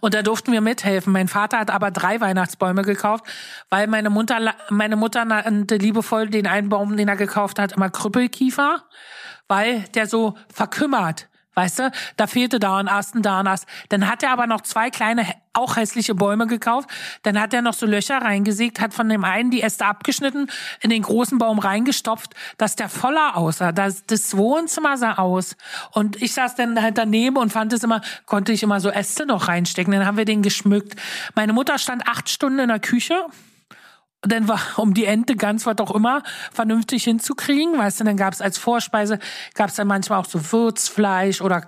Und 0.00 0.14
da 0.14 0.22
durften 0.22 0.52
wir 0.52 0.60
mithelfen. 0.60 1.12
Mein 1.12 1.28
Vater 1.28 1.58
hat 1.58 1.70
aber 1.70 1.90
drei 1.90 2.20
Weihnachtsbäume 2.20 2.82
gekauft, 2.82 3.24
weil 3.70 3.86
meine 3.86 4.10
Mutter, 4.10 4.54
meine 4.70 4.96
Mutter 4.96 5.24
nannte 5.24 5.76
liebevoll 5.76 6.28
den 6.28 6.46
einen 6.46 6.68
Baum, 6.68 6.96
den 6.96 7.08
er 7.08 7.16
gekauft 7.16 7.58
hat, 7.58 7.72
immer 7.72 7.90
Krüppelkiefer, 7.90 8.84
weil 9.48 9.80
der 9.94 10.06
so 10.06 10.36
verkümmert. 10.52 11.28
Weißt 11.54 11.80
du, 11.80 11.90
da 12.16 12.26
fehlte 12.26 12.58
da 12.58 12.78
ein 12.78 12.88
Ast, 12.88 13.14
ein 13.14 13.22
da 13.22 13.40
ein 13.40 13.46
Ast. 13.46 13.66
Dann 13.90 14.08
hat 14.08 14.22
er 14.22 14.30
aber 14.30 14.46
noch 14.46 14.62
zwei 14.62 14.88
kleine, 14.88 15.26
auch 15.52 15.76
hässliche 15.76 16.14
Bäume 16.14 16.46
gekauft. 16.46 16.88
Dann 17.24 17.38
hat 17.38 17.52
er 17.52 17.60
noch 17.60 17.74
so 17.74 17.84
Löcher 17.84 18.18
reingesägt, 18.18 18.80
hat 18.80 18.94
von 18.94 19.08
dem 19.08 19.22
einen 19.22 19.50
die 19.50 19.62
Äste 19.62 19.84
abgeschnitten, 19.84 20.48
in 20.80 20.88
den 20.88 21.02
großen 21.02 21.36
Baum 21.36 21.58
reingestopft, 21.58 22.34
dass 22.56 22.74
der 22.74 22.88
voller 22.88 23.36
aussah. 23.36 23.72
Das, 23.72 24.06
das 24.06 24.34
Wohnzimmer 24.36 24.96
sah 24.96 25.14
aus. 25.14 25.56
Und 25.90 26.22
ich 26.22 26.32
saß 26.32 26.54
dann 26.54 26.80
halt 26.80 26.96
daneben 26.96 27.36
und 27.36 27.52
fand 27.52 27.72
es 27.74 27.82
immer, 27.82 28.00
konnte 28.24 28.52
ich 28.52 28.62
immer 28.62 28.80
so 28.80 28.88
Äste 28.88 29.26
noch 29.26 29.48
reinstecken. 29.48 29.92
Dann 29.92 30.06
haben 30.06 30.16
wir 30.16 30.24
den 30.24 30.40
geschmückt. 30.40 30.98
Meine 31.34 31.52
Mutter 31.52 31.78
stand 31.78 32.08
acht 32.08 32.30
Stunden 32.30 32.60
in 32.60 32.68
der 32.68 32.80
Küche 32.80 33.14
und 33.24 33.51
dann 34.22 34.46
war 34.46 34.60
um 34.76 34.94
die 34.94 35.04
Ente 35.04 35.34
ganz 35.34 35.66
was 35.66 35.78
auch 35.78 35.92
immer 35.94 36.22
vernünftig 36.52 37.04
hinzukriegen, 37.04 37.76
weißt 37.76 38.00
du, 38.00 38.04
dann 38.04 38.16
gab's 38.16 38.40
als 38.40 38.56
Vorspeise 38.56 39.18
gab's 39.54 39.74
dann 39.74 39.88
manchmal 39.88 40.20
auch 40.20 40.26
so 40.26 40.52
Würzfleisch 40.52 41.40
oder 41.40 41.62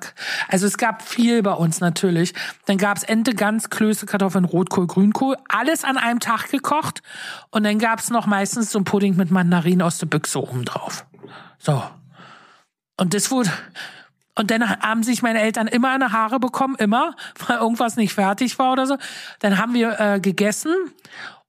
also 0.49 0.67
es 0.67 0.79
gab 0.79 1.03
viel 1.03 1.43
bei 1.43 1.53
uns 1.53 1.81
natürlich. 1.81 2.33
Dann 2.67 2.79
gab's 2.79 3.03
Ente, 3.03 3.35
Gans, 3.35 3.71
Klöße, 3.71 4.07
Kartoffeln, 4.07 4.45
Rotkohl, 4.45 4.87
Grünkohl, 4.87 5.37
alles 5.49 5.85
an 5.85 5.97
einem 5.97 6.21
Tag 6.21 6.51
gekocht 6.51 7.03
und 7.51 7.65
dann 7.65 7.79
gab's 7.79 8.11
noch 8.11 8.27
meistens 8.27 8.71
so 8.71 8.79
ein 8.79 8.85
Pudding 8.85 9.17
mit 9.17 9.31
Mandarinen 9.31 9.83
aus 9.83 9.99
der 9.99 10.07
Büchse 10.07 10.41
oben 10.41 10.65
drauf. 10.65 11.07
So. 11.59 11.83
Und 12.97 13.15
das 13.15 13.33
wurde 13.33 13.51
und 14.37 14.51
dann 14.51 14.69
haben 14.69 15.05
sich 15.05 15.23
meine 15.23 15.41
Eltern 15.41 15.69
immer 15.69 15.91
eine 15.91 16.11
Haare 16.11 16.41
bekommen, 16.41 16.75
immer, 16.77 17.15
weil 17.47 17.59
irgendwas 17.59 17.97
nicht 17.97 18.15
fertig 18.15 18.59
war 18.59 18.73
oder 18.73 18.87
so. 18.87 18.97
Dann 19.41 19.59
haben 19.59 19.75
wir 19.75 19.99
äh, 20.01 20.21
gegessen 20.21 20.75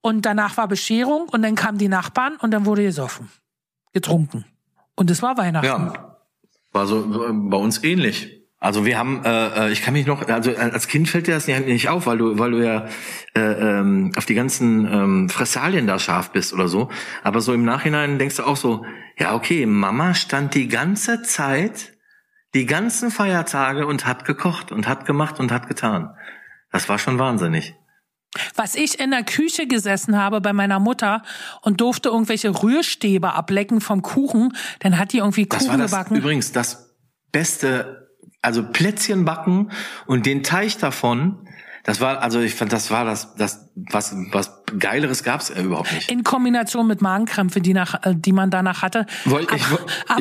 und 0.05 0.21
danach 0.23 0.55
war 0.57 0.67
Bescherung 0.67 1.27
und 1.29 1.41
dann 1.41 1.55
kamen 1.55 1.79
die 1.79 1.87
Nachbarn 1.87 2.35
und 2.39 2.51
dann 2.51 2.65
wurde 2.67 2.83
gesoffen, 2.83 3.31
getrunken. 3.91 4.45
Und 4.93 5.09
es 5.09 5.23
war 5.23 5.35
Weihnachten. 5.35 5.65
Ja, 5.65 6.17
war 6.71 6.85
so 6.85 6.97
äh, 7.27 7.33
bei 7.33 7.57
uns 7.57 7.83
ähnlich. 7.83 8.17
Also 8.59 8.85
wir 8.85 8.99
haben, 8.99 9.23
äh, 9.25 9.69
äh, 9.69 9.71
ich 9.71 9.81
kann 9.81 9.93
mich 9.95 10.05
noch, 10.05 10.27
also 10.27 10.55
als 10.55 10.87
Kind 10.87 11.09
fällt 11.09 11.25
dir 11.25 11.33
das 11.33 11.47
nicht- 11.47 11.65
nicht 11.65 11.89
auf, 11.89 12.05
weil 12.05 12.19
du, 12.19 12.37
weil 12.37 12.51
du 12.51 12.63
ja 12.63 12.85
äh, 13.35 13.39
ähm, 13.41 14.11
auf 14.15 14.25
die 14.25 14.35
ganzen 14.35 14.85
ähm, 14.85 15.29
Fressalien 15.29 15.87
da 15.87 15.97
scharf 15.97 16.29
bist 16.31 16.53
oder 16.53 16.67
so. 16.67 16.89
Aber 17.23 17.41
so 17.41 17.51
im 17.53 17.65
Nachhinein 17.65 18.19
denkst 18.19 18.35
du 18.37 18.43
auch 18.43 18.57
so, 18.57 18.85
ja 19.17 19.33
okay, 19.33 19.65
Mama 19.65 20.13
stand 20.13 20.53
die 20.53 20.67
ganze 20.67 21.23
Zeit, 21.23 21.93
die 22.53 22.67
ganzen 22.67 23.09
Feiertage 23.09 23.87
und 23.87 24.05
hat 24.05 24.23
gekocht 24.23 24.71
und 24.71 24.87
hat 24.87 25.05
gemacht 25.07 25.39
und 25.39 25.51
hat 25.51 25.67
getan. 25.67 26.13
Das 26.71 26.89
war 26.89 26.99
schon 26.99 27.17
wahnsinnig. 27.17 27.73
Was 28.55 28.75
ich 28.75 28.99
in 28.99 29.11
der 29.11 29.23
Küche 29.23 29.67
gesessen 29.67 30.17
habe 30.17 30.41
bei 30.41 30.53
meiner 30.53 30.79
Mutter 30.79 31.23
und 31.61 31.81
durfte 31.81 32.09
irgendwelche 32.09 32.49
Rührstäbe 32.49 33.33
ablecken 33.33 33.81
vom 33.81 34.01
Kuchen, 34.01 34.55
dann 34.79 34.97
hat 34.97 35.13
die 35.13 35.17
irgendwie 35.17 35.45
Kuchen 35.45 35.65
das 35.65 35.69
war 35.69 35.77
das, 35.77 35.91
gebacken. 35.91 36.15
Übrigens 36.15 36.51
das 36.51 36.95
beste, 37.31 38.09
also 38.41 38.63
Plätzchen 38.63 39.25
backen 39.25 39.71
und 40.05 40.25
den 40.25 40.43
Teig 40.43 40.79
davon 40.79 41.45
das 41.85 42.01
war, 42.01 42.21
also 42.21 42.39
ich 42.39 42.55
fand, 42.55 42.73
das 42.73 42.89
war 42.89 43.05
das, 43.05 43.35
das 43.35 43.64
was 43.75 44.15
was 44.31 44.51
Geileres 44.79 45.23
gab's 45.23 45.49
äh, 45.49 45.61
überhaupt 45.61 45.91
nicht. 45.93 46.11
In 46.11 46.23
Kombination 46.23 46.87
mit 46.87 47.01
Magenkrämpfe, 47.01 47.61
die 47.61 47.73
nach, 47.73 48.05
äh, 48.05 48.15
die 48.15 48.31
man 48.31 48.49
danach 48.49 48.81
hatte. 48.81 49.05
Woll, 49.25 49.43
ich, 49.43 49.61
ich 49.61 49.69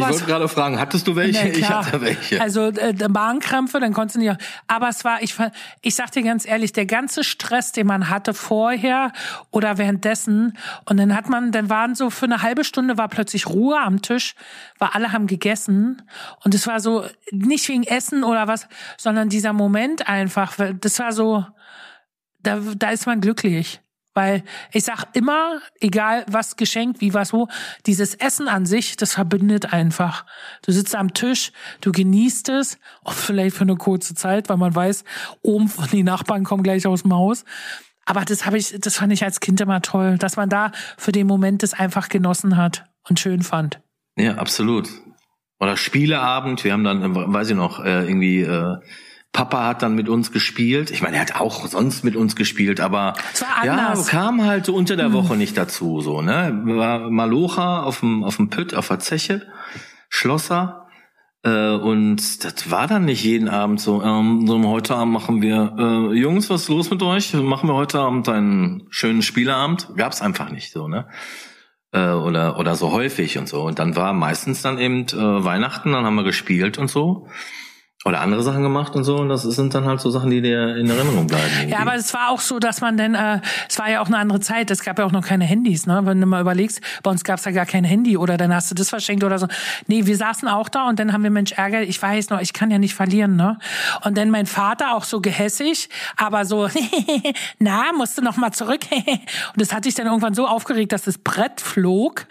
wollte 0.06 0.24
gerade 0.24 0.48
fragen, 0.48 0.78
hattest 0.78 1.06
du 1.06 1.16
welche? 1.16 1.48
Na, 1.48 1.50
ich 1.58 1.68
hatte 1.68 2.00
welche. 2.00 2.40
Also 2.40 2.68
äh, 2.68 3.08
Magenkrämpfe, 3.08 3.80
dann 3.80 3.92
konntest 3.92 4.16
du 4.16 4.20
nicht. 4.20 4.36
Aber 4.66 4.88
es 4.88 5.04
war, 5.04 5.22
ich, 5.22 5.34
ich 5.82 5.94
sag 5.94 6.10
dir 6.12 6.22
ganz 6.22 6.46
ehrlich, 6.46 6.72
der 6.72 6.86
ganze 6.86 7.24
Stress, 7.24 7.72
den 7.72 7.86
man 7.86 8.10
hatte 8.10 8.34
vorher 8.34 9.12
oder 9.50 9.78
währenddessen, 9.78 10.58
und 10.84 10.98
dann 10.98 11.14
hat 11.14 11.28
man, 11.28 11.52
dann 11.52 11.70
waren 11.70 11.94
so 11.94 12.10
für 12.10 12.26
eine 12.26 12.42
halbe 12.42 12.64
Stunde 12.64 12.98
war 12.98 13.08
plötzlich 13.08 13.46
Ruhe 13.46 13.80
am 13.80 14.02
Tisch, 14.02 14.34
weil 14.78 14.90
alle 14.92 15.12
haben 15.12 15.26
gegessen 15.26 16.02
und 16.44 16.54
es 16.54 16.66
war 16.66 16.80
so 16.80 17.04
nicht 17.30 17.68
wegen 17.68 17.84
Essen 17.84 18.24
oder 18.24 18.48
was, 18.48 18.68
sondern 18.98 19.28
dieser 19.28 19.52
Moment 19.52 20.08
einfach. 20.08 20.54
Das 20.80 20.98
war 20.98 21.12
so 21.12 21.46
da, 22.44 22.60
da 22.76 22.90
ist 22.90 23.06
man 23.06 23.20
glücklich. 23.20 23.80
Weil 24.16 24.44
ich 24.72 24.84
sag 24.84 25.06
immer, 25.14 25.60
egal 25.80 26.24
was 26.28 26.54
geschenkt, 26.54 27.00
wie 27.00 27.14
was 27.14 27.32
wo, 27.32 27.48
dieses 27.84 28.14
Essen 28.14 28.46
an 28.46 28.64
sich, 28.64 28.96
das 28.96 29.14
verbindet 29.14 29.72
einfach. 29.72 30.24
Du 30.64 30.70
sitzt 30.70 30.94
am 30.94 31.12
Tisch, 31.14 31.50
du 31.80 31.90
genießt 31.90 32.48
es, 32.50 32.78
auch 33.02 33.12
vielleicht 33.12 33.56
für 33.56 33.62
eine 33.62 33.74
kurze 33.74 34.14
Zeit, 34.14 34.48
weil 34.48 34.56
man 34.56 34.72
weiß, 34.72 35.02
oben 35.42 35.68
von 35.68 35.88
die 35.90 36.04
Nachbarn 36.04 36.44
kommen 36.44 36.62
gleich 36.62 36.86
aus 36.86 37.02
dem 37.02 37.12
Haus. 37.12 37.44
Aber 38.04 38.24
das 38.24 38.46
habe 38.46 38.56
ich, 38.56 38.76
das 38.78 38.96
fand 38.96 39.12
ich 39.12 39.24
als 39.24 39.40
Kind 39.40 39.60
immer 39.60 39.82
toll, 39.82 40.16
dass 40.16 40.36
man 40.36 40.48
da 40.48 40.70
für 40.96 41.10
den 41.10 41.26
Moment 41.26 41.64
das 41.64 41.74
einfach 41.74 42.08
genossen 42.08 42.56
hat 42.56 42.84
und 43.08 43.18
schön 43.18 43.42
fand. 43.42 43.80
Ja, 44.16 44.36
absolut. 44.36 44.88
Oder 45.58 45.76
Spieleabend, 45.76 46.62
wir 46.62 46.72
haben 46.72 46.84
dann, 46.84 47.14
weiß 47.14 47.50
ich 47.50 47.56
noch, 47.56 47.84
äh, 47.84 48.06
irgendwie 48.06 48.42
äh, 48.42 48.76
Papa 49.34 49.66
hat 49.66 49.82
dann 49.82 49.96
mit 49.96 50.08
uns 50.08 50.30
gespielt. 50.30 50.92
Ich 50.92 51.02
meine, 51.02 51.16
er 51.16 51.22
hat 51.22 51.40
auch 51.40 51.66
sonst 51.66 52.04
mit 52.04 52.14
uns 52.14 52.36
gespielt, 52.36 52.80
aber 52.80 53.14
ja, 53.64 53.92
kam 54.06 54.44
halt 54.44 54.64
so 54.64 54.74
unter 54.74 54.94
der 54.96 55.12
Woche 55.12 55.30
hm. 55.30 55.38
nicht 55.38 55.58
dazu. 55.58 56.00
So, 56.00 56.22
ne, 56.22 56.62
war 56.64 57.10
Malocha 57.10 57.82
auf 57.82 58.00
dem 58.00 58.22
auf 58.22 58.36
dem 58.36 58.48
Pütt 58.48 58.74
auf 58.74 58.88
der 58.88 59.00
Zeche, 59.00 59.42
Schlosser. 60.08 60.86
Äh, 61.42 61.72
und 61.72 62.44
das 62.44 62.70
war 62.70 62.86
dann 62.86 63.06
nicht 63.06 63.24
jeden 63.24 63.48
Abend 63.48 63.80
so. 63.80 64.02
Ähm, 64.04 64.46
so 64.46 64.62
heute 64.68 64.94
Abend 64.94 65.12
machen 65.12 65.42
wir, 65.42 65.74
äh, 65.78 66.16
Jungs, 66.16 66.48
was 66.48 66.62
ist 66.62 66.68
los 66.68 66.90
mit 66.90 67.02
euch? 67.02 67.34
Machen 67.34 67.68
wir 67.68 67.74
heute 67.74 67.98
Abend 67.98 68.28
einen 68.28 68.86
schönen 68.90 69.22
Spieleabend? 69.22 69.88
Gab's 69.96 70.22
einfach 70.22 70.50
nicht 70.50 70.70
so, 70.70 70.86
ne? 70.86 71.08
Äh, 71.90 72.10
oder 72.10 72.56
oder 72.60 72.76
so 72.76 72.92
häufig 72.92 73.36
und 73.36 73.48
so. 73.48 73.64
Und 73.64 73.80
dann 73.80 73.96
war 73.96 74.12
meistens 74.12 74.62
dann 74.62 74.78
eben 74.78 75.08
äh, 75.08 75.44
Weihnachten, 75.44 75.90
dann 75.90 76.04
haben 76.04 76.14
wir 76.14 76.22
gespielt 76.22 76.78
und 76.78 76.88
so 76.88 77.26
oder 78.04 78.20
andere 78.20 78.42
Sachen 78.42 78.62
gemacht 78.62 78.94
und 78.94 79.04
so 79.04 79.16
und 79.16 79.30
das 79.30 79.42
sind 79.42 79.74
dann 79.74 79.86
halt 79.86 79.98
so 79.98 80.10
Sachen, 80.10 80.30
die 80.30 80.42
dir 80.42 80.76
in 80.76 80.90
Erinnerung 80.90 81.26
bleiben. 81.26 81.44
Irgendwie. 81.56 81.72
Ja, 81.72 81.78
aber 81.80 81.94
es 81.94 82.12
war 82.12 82.28
auch 82.28 82.40
so, 82.40 82.58
dass 82.58 82.82
man 82.82 82.98
denn, 82.98 83.14
äh, 83.14 83.40
es 83.66 83.78
war 83.78 83.90
ja 83.90 84.02
auch 84.02 84.08
eine 84.08 84.18
andere 84.18 84.40
Zeit, 84.40 84.70
es 84.70 84.84
gab 84.84 84.98
ja 84.98 85.06
auch 85.06 85.12
noch 85.12 85.26
keine 85.26 85.44
Handys, 85.44 85.86
ne? 85.86 86.02
Wenn 86.04 86.20
du 86.20 86.26
mal 86.26 86.42
überlegst, 86.42 86.82
bei 87.02 87.10
uns 87.10 87.24
gab 87.24 87.38
es 87.38 87.46
ja 87.46 87.52
gar 87.52 87.64
kein 87.64 87.82
Handy 87.82 88.18
oder 88.18 88.36
dann 88.36 88.54
hast 88.54 88.70
du 88.70 88.74
das 88.74 88.90
verschenkt 88.90 89.24
oder 89.24 89.38
so. 89.38 89.48
Nee, 89.86 90.04
wir 90.04 90.16
saßen 90.18 90.48
auch 90.48 90.68
da 90.68 90.86
und 90.88 90.98
dann 90.98 91.14
haben 91.14 91.22
wir 91.22 91.30
Mensch 91.30 91.52
Ärger, 91.52 91.80
ich 91.80 92.00
weiß 92.00 92.28
noch, 92.28 92.40
ich 92.40 92.52
kann 92.52 92.70
ja 92.70 92.78
nicht 92.78 92.94
verlieren, 92.94 93.36
ne? 93.36 93.58
Und 94.04 94.18
dann 94.18 94.30
mein 94.30 94.46
Vater 94.46 94.94
auch 94.94 95.04
so 95.04 95.22
gehässig, 95.22 95.88
aber 96.18 96.44
so, 96.44 96.68
na, 97.58 97.92
musst 97.96 98.18
du 98.18 98.22
noch 98.22 98.36
mal 98.36 98.52
zurück. 98.52 98.82
und 98.90 99.56
das 99.56 99.72
hatte 99.72 99.88
ich 99.88 99.94
dann 99.94 100.06
irgendwann 100.06 100.34
so 100.34 100.46
aufgeregt, 100.46 100.92
dass 100.92 101.04
das 101.04 101.16
Brett 101.16 101.62
flog 101.62 102.26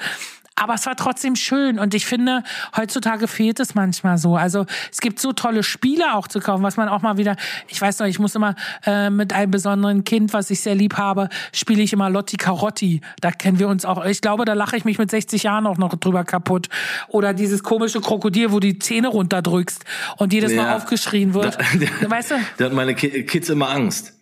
aber 0.55 0.75
es 0.75 0.85
war 0.85 0.95
trotzdem 0.95 1.35
schön 1.35 1.79
und 1.79 1.93
ich 1.93 2.05
finde, 2.05 2.43
heutzutage 2.77 3.27
fehlt 3.27 3.59
es 3.59 3.75
manchmal 3.75 4.17
so. 4.17 4.35
Also 4.35 4.65
es 4.91 5.01
gibt 5.01 5.19
so 5.19 5.33
tolle 5.33 5.63
Spiele 5.63 6.13
auch 6.15 6.27
zu 6.27 6.39
kaufen, 6.39 6.63
was 6.63 6.77
man 6.77 6.89
auch 6.89 7.01
mal 7.01 7.17
wieder, 7.17 7.35
ich 7.67 7.81
weiß 7.81 7.99
noch, 7.99 8.07
ich 8.07 8.19
muss 8.19 8.35
immer 8.35 8.55
äh, 8.85 9.09
mit 9.09 9.33
einem 9.33 9.51
besonderen 9.51 10.03
Kind, 10.03 10.33
was 10.33 10.49
ich 10.51 10.61
sehr 10.61 10.75
lieb 10.75 10.97
habe, 10.97 11.29
spiele 11.53 11.81
ich 11.81 11.93
immer 11.93 12.09
Lotti 12.09 12.37
Carotti. 12.37 13.01
Da 13.21 13.31
kennen 13.31 13.59
wir 13.59 13.67
uns 13.67 13.85
auch. 13.85 14.05
Ich 14.05 14.21
glaube, 14.21 14.45
da 14.45 14.53
lache 14.53 14.77
ich 14.77 14.85
mich 14.85 14.99
mit 14.99 15.09
60 15.09 15.43
Jahren 15.43 15.65
auch 15.65 15.77
noch 15.77 15.95
drüber 15.95 16.23
kaputt. 16.23 16.69
Oder 17.07 17.33
dieses 17.33 17.63
komische 17.63 18.01
Krokodil, 18.01 18.51
wo 18.51 18.59
die 18.59 18.79
Zähne 18.79 19.07
runterdrückst 19.07 19.83
und 20.17 20.33
jedes 20.33 20.51
ja, 20.53 20.63
Mal 20.63 20.75
aufgeschrien 20.75 21.33
wird. 21.33 21.57
Da, 22.01 22.09
weißt 22.09 22.31
du? 22.31 22.35
Da 22.57 22.65
hat 22.65 22.73
meine 22.73 22.95
Kids 22.95 23.49
immer 23.49 23.69
Angst. 23.69 24.13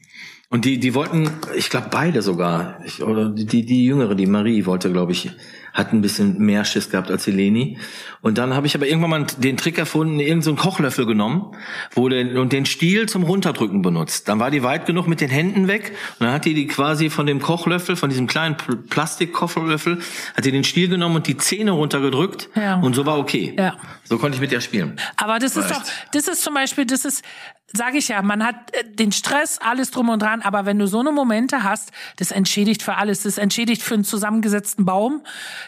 Und 0.50 0.66
die, 0.66 0.80
die 0.80 0.94
wollten, 0.94 1.30
ich 1.56 1.70
glaube 1.70 1.88
beide 1.92 2.22
sogar, 2.22 2.80
ich, 2.86 3.02
oder 3.02 3.30
die, 3.30 3.66
die 3.66 3.86
Jüngere, 3.86 4.16
die 4.16 4.26
Marie 4.26 4.66
wollte, 4.66 4.92
glaube 4.92 5.14
ich, 5.14 5.32
hat 5.74 5.94
ein 5.94 6.01
bisschen 6.01 6.40
mehr 6.40 6.66
Schiss 6.66 6.90
gehabt 6.90 7.12
als 7.12 7.25
die 7.25 7.32
Leni. 7.32 7.78
Und 8.22 8.38
dann 8.38 8.54
habe 8.54 8.68
ich 8.68 8.75
aber 8.75 8.88
irgendwann 8.88 9.10
mal 9.10 9.25
den 9.38 9.58
Trick 9.58 9.78
erfunden, 9.78 10.20
irgendeinen 10.20 10.42
so 10.42 10.56
Kochlöffel 10.56 11.06
genommen 11.06 11.56
wo 11.94 12.10
den, 12.10 12.38
und 12.38 12.54
den 12.54 12.66
Stiel 12.66 13.08
zum 13.08 13.24
Runterdrücken 13.24 13.82
benutzt. 13.82 14.28
Dann 14.28 14.40
war 14.40 14.51
die 14.51 14.63
weit 14.63 14.86
genug 14.86 15.08
mit 15.08 15.22
den 15.22 15.30
Händen 15.30 15.68
weg 15.68 15.96
und 16.20 16.25
dann 16.25 16.34
hat 16.34 16.46
die 16.46 16.54
die 16.54 16.68
quasi 16.68 17.10
von 17.10 17.25
dem 17.25 17.42
Kochlöffel, 17.42 17.96
von 17.96 18.10
diesem 18.10 18.28
kleinen 18.28 18.58
Plastikkochlöffel, 18.90 20.00
hat 20.36 20.46
die 20.46 20.51
den 20.51 20.63
Stiel 20.63 20.88
genommen 20.88 21.18
und 21.18 21.28
die 21.28 21.38
Zähne 21.38 21.72
runtergedrückt 21.72 22.50
ja. 22.56 22.75
und 22.80 22.96
so 22.96 23.06
war 23.06 23.18
okay. 23.18 23.56
Ja. 23.58 23.78
So 24.04 24.18
konnte 24.18 24.36
ich 24.36 24.42
mit 24.42 24.51
der 24.51 24.62
spielen. 24.62 24.98
Aber 25.18 25.40
das 25.40 25.56
war 25.56 25.63
ist 25.63 25.72
doch, 25.72 25.84
das 26.13 26.28
ist 26.28 26.42
zum 26.42 26.54
Beispiel, 26.54 26.86
das 26.86 27.06
ist, 27.06 27.24
sage 27.74 27.98
ich 27.98 28.10
ja, 28.10 28.22
man 28.22 28.44
hat 28.44 28.56
äh, 28.74 28.84
den 28.84 29.12
Stress, 29.12 29.60
alles 29.60 29.92
drum 29.92 30.10
und 30.10 30.22
dran, 30.22 30.42
aber 30.42 30.66
wenn 30.66 30.80
du 30.80 30.88
so 30.88 31.00
eine 31.00 31.12
Momente 31.12 31.63
hast, 31.63 31.92
das 32.18 32.32
entschädigt 32.32 32.84
für 32.84 32.96
alles. 32.96 33.24
Das 33.24 33.38
entschädigt 33.38 33.82
für 33.82 33.94
einen 33.94 34.04
zusammengesetzten 34.04 34.86
Baum. 34.86 35.24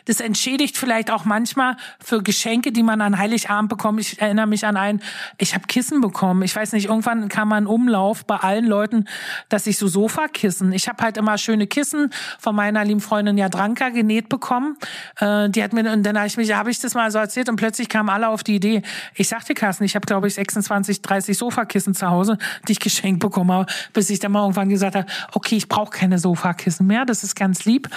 Das 0.05 0.19
entschädigt 0.19 0.77
vielleicht 0.77 1.11
auch 1.11 1.25
manchmal 1.25 1.77
für 1.99 2.21
Geschenke, 2.21 2.71
die 2.71 2.83
man 2.83 3.01
an 3.01 3.17
Heiligabend 3.17 3.69
bekommt. 3.69 3.99
Ich 4.01 4.21
erinnere 4.21 4.47
mich 4.47 4.65
an 4.65 4.77
einen, 4.77 5.01
ich 5.37 5.55
habe 5.55 5.65
Kissen 5.67 6.01
bekommen. 6.01 6.43
Ich 6.43 6.55
weiß 6.55 6.73
nicht, 6.73 6.85
irgendwann 6.85 7.29
kam 7.29 7.49
mal 7.49 7.57
ein 7.57 7.67
Umlauf 7.67 8.25
bei 8.25 8.37
allen 8.37 8.65
Leuten, 8.65 9.05
dass 9.49 9.67
ich 9.67 9.77
so 9.77 9.87
Sofakissen. 9.87 10.71
Ich 10.73 10.87
habe 10.87 11.03
halt 11.03 11.17
immer 11.17 11.37
schöne 11.37 11.67
Kissen 11.67 12.11
von 12.39 12.55
meiner 12.55 12.83
lieben 12.85 13.01
Freundin 13.01 13.37
Jadranka 13.37 13.89
genäht 13.89 14.29
bekommen. 14.29 14.77
Äh, 15.19 15.49
die 15.49 15.63
hat 15.63 15.73
mir, 15.73 15.91
und 15.91 16.03
dann 16.03 16.17
habe 16.17 16.27
ich 16.27 16.37
mich, 16.37 16.53
habe 16.53 16.71
ich 16.71 16.79
das 16.79 16.93
mal 16.93 17.09
so 17.11 17.19
erzählt 17.19 17.49
und 17.49 17.55
plötzlich 17.55 17.89
kamen 17.89 18.09
alle 18.09 18.29
auf 18.29 18.43
die 18.43 18.55
Idee. 18.55 18.81
Ich 19.15 19.27
sagte 19.27 19.53
Carsten, 19.53 19.83
ich 19.83 19.95
habe 19.95 20.05
glaube 20.05 20.27
ich 20.27 20.35
26, 20.35 21.01
30 21.01 21.37
Sofakissen 21.37 21.73
Sofakissen 21.73 21.93
zu 21.93 22.09
Hause, 22.09 22.37
die 22.67 22.73
ich 22.73 22.79
geschenkt 22.79 23.19
bekommen 23.19 23.51
habe, 23.51 23.71
bis 23.93 24.09
ich 24.09 24.19
dann 24.19 24.31
mal 24.31 24.41
irgendwann 24.41 24.69
gesagt 24.69 24.95
habe, 24.95 25.07
okay, 25.33 25.55
ich 25.55 25.67
brauche 25.67 25.91
keine 25.91 26.19
Sofakissen 26.19 26.87
mehr, 26.87 27.05
das 27.05 27.23
ist 27.23 27.35
ganz 27.35 27.65
lieb. 27.65 27.89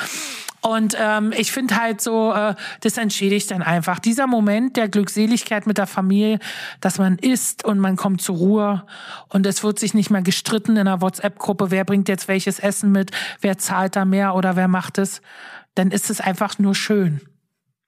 Und 0.62 0.96
ähm, 0.98 1.32
ich 1.36 1.52
finde 1.52 1.76
halt 1.76 1.85
so, 2.00 2.32
äh, 2.32 2.54
das 2.80 2.96
entschädigt 2.96 3.50
dann 3.50 3.62
einfach. 3.62 3.98
Dieser 3.98 4.26
Moment 4.26 4.76
der 4.76 4.88
Glückseligkeit 4.88 5.66
mit 5.66 5.78
der 5.78 5.86
Familie, 5.86 6.38
dass 6.80 6.98
man 6.98 7.18
isst 7.18 7.64
und 7.64 7.78
man 7.78 7.96
kommt 7.96 8.20
zur 8.20 8.36
Ruhe 8.36 8.86
und 9.28 9.46
es 9.46 9.62
wird 9.62 9.78
sich 9.78 9.94
nicht 9.94 10.10
mehr 10.10 10.22
gestritten 10.22 10.72
in 10.72 10.86
einer 10.86 11.00
WhatsApp-Gruppe, 11.00 11.70
wer 11.70 11.84
bringt 11.84 12.08
jetzt 12.08 12.28
welches 12.28 12.58
Essen 12.58 12.92
mit, 12.92 13.10
wer 13.40 13.58
zahlt 13.58 13.96
da 13.96 14.04
mehr 14.04 14.34
oder 14.34 14.56
wer 14.56 14.68
macht 14.68 14.98
es, 14.98 15.22
dann 15.74 15.90
ist 15.90 16.10
es 16.10 16.20
einfach 16.20 16.58
nur 16.58 16.74
schön. 16.74 17.20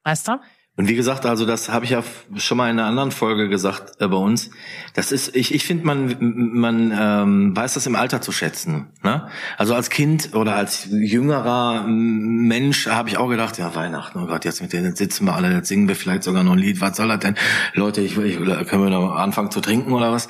Weißt 0.04 0.28
du? 0.28 0.38
Und 0.78 0.86
wie 0.86 0.94
gesagt, 0.94 1.26
also 1.26 1.44
das 1.44 1.70
habe 1.70 1.84
ich 1.84 1.90
ja 1.90 2.04
schon 2.36 2.56
mal 2.56 2.70
in 2.70 2.78
einer 2.78 2.86
anderen 2.86 3.10
Folge 3.10 3.48
gesagt 3.48 4.00
äh, 4.00 4.06
bei 4.06 4.16
uns. 4.16 4.52
Das 4.94 5.10
ist, 5.10 5.34
ich, 5.34 5.52
ich 5.52 5.64
finde, 5.64 5.84
man, 5.84 6.16
man 6.20 6.96
ähm, 6.96 7.56
weiß 7.56 7.74
das 7.74 7.88
im 7.88 7.96
Alter 7.96 8.20
zu 8.20 8.30
schätzen. 8.30 8.86
Ne? 9.02 9.26
Also 9.56 9.74
als 9.74 9.90
Kind 9.90 10.36
oder 10.36 10.54
als 10.54 10.86
jüngerer 10.88 11.82
Mensch 11.84 12.86
habe 12.86 13.08
ich 13.08 13.16
auch 13.16 13.28
gedacht, 13.28 13.58
ja 13.58 13.74
Weihnachten, 13.74 14.20
oh 14.20 14.26
Gott, 14.26 14.44
jetzt 14.44 14.62
mit 14.62 14.72
denen 14.72 14.94
sitzen 14.94 15.24
wir 15.24 15.34
alle, 15.34 15.52
jetzt 15.52 15.66
singen 15.66 15.88
wir 15.88 15.96
vielleicht 15.96 16.22
sogar 16.22 16.44
noch 16.44 16.52
ein 16.52 16.58
Lied. 16.58 16.80
Was 16.80 16.96
soll 16.96 17.08
das 17.08 17.18
denn? 17.18 17.34
Leute, 17.74 18.00
ich, 18.00 18.16
ich 18.16 18.36
können 18.36 18.84
wir 18.84 18.90
noch 18.90 19.16
anfangen 19.16 19.50
zu 19.50 19.60
trinken 19.60 19.92
oder 19.92 20.12
was? 20.12 20.28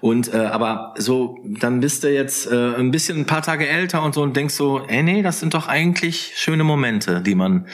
Und 0.00 0.32
äh, 0.32 0.38
aber 0.38 0.94
so, 0.96 1.44
dann 1.44 1.80
bist 1.80 2.04
du 2.04 2.10
jetzt 2.10 2.50
äh, 2.50 2.74
ein 2.74 2.90
bisschen 2.90 3.18
ein 3.18 3.26
paar 3.26 3.42
Tage 3.42 3.68
älter 3.68 4.02
und 4.02 4.14
so 4.14 4.22
und 4.22 4.34
denkst 4.34 4.54
so, 4.54 4.80
ey 4.88 5.02
nee, 5.02 5.20
das 5.20 5.40
sind 5.40 5.52
doch 5.52 5.68
eigentlich 5.68 6.32
schöne 6.36 6.64
Momente, 6.64 7.20
die 7.20 7.34
man 7.34 7.66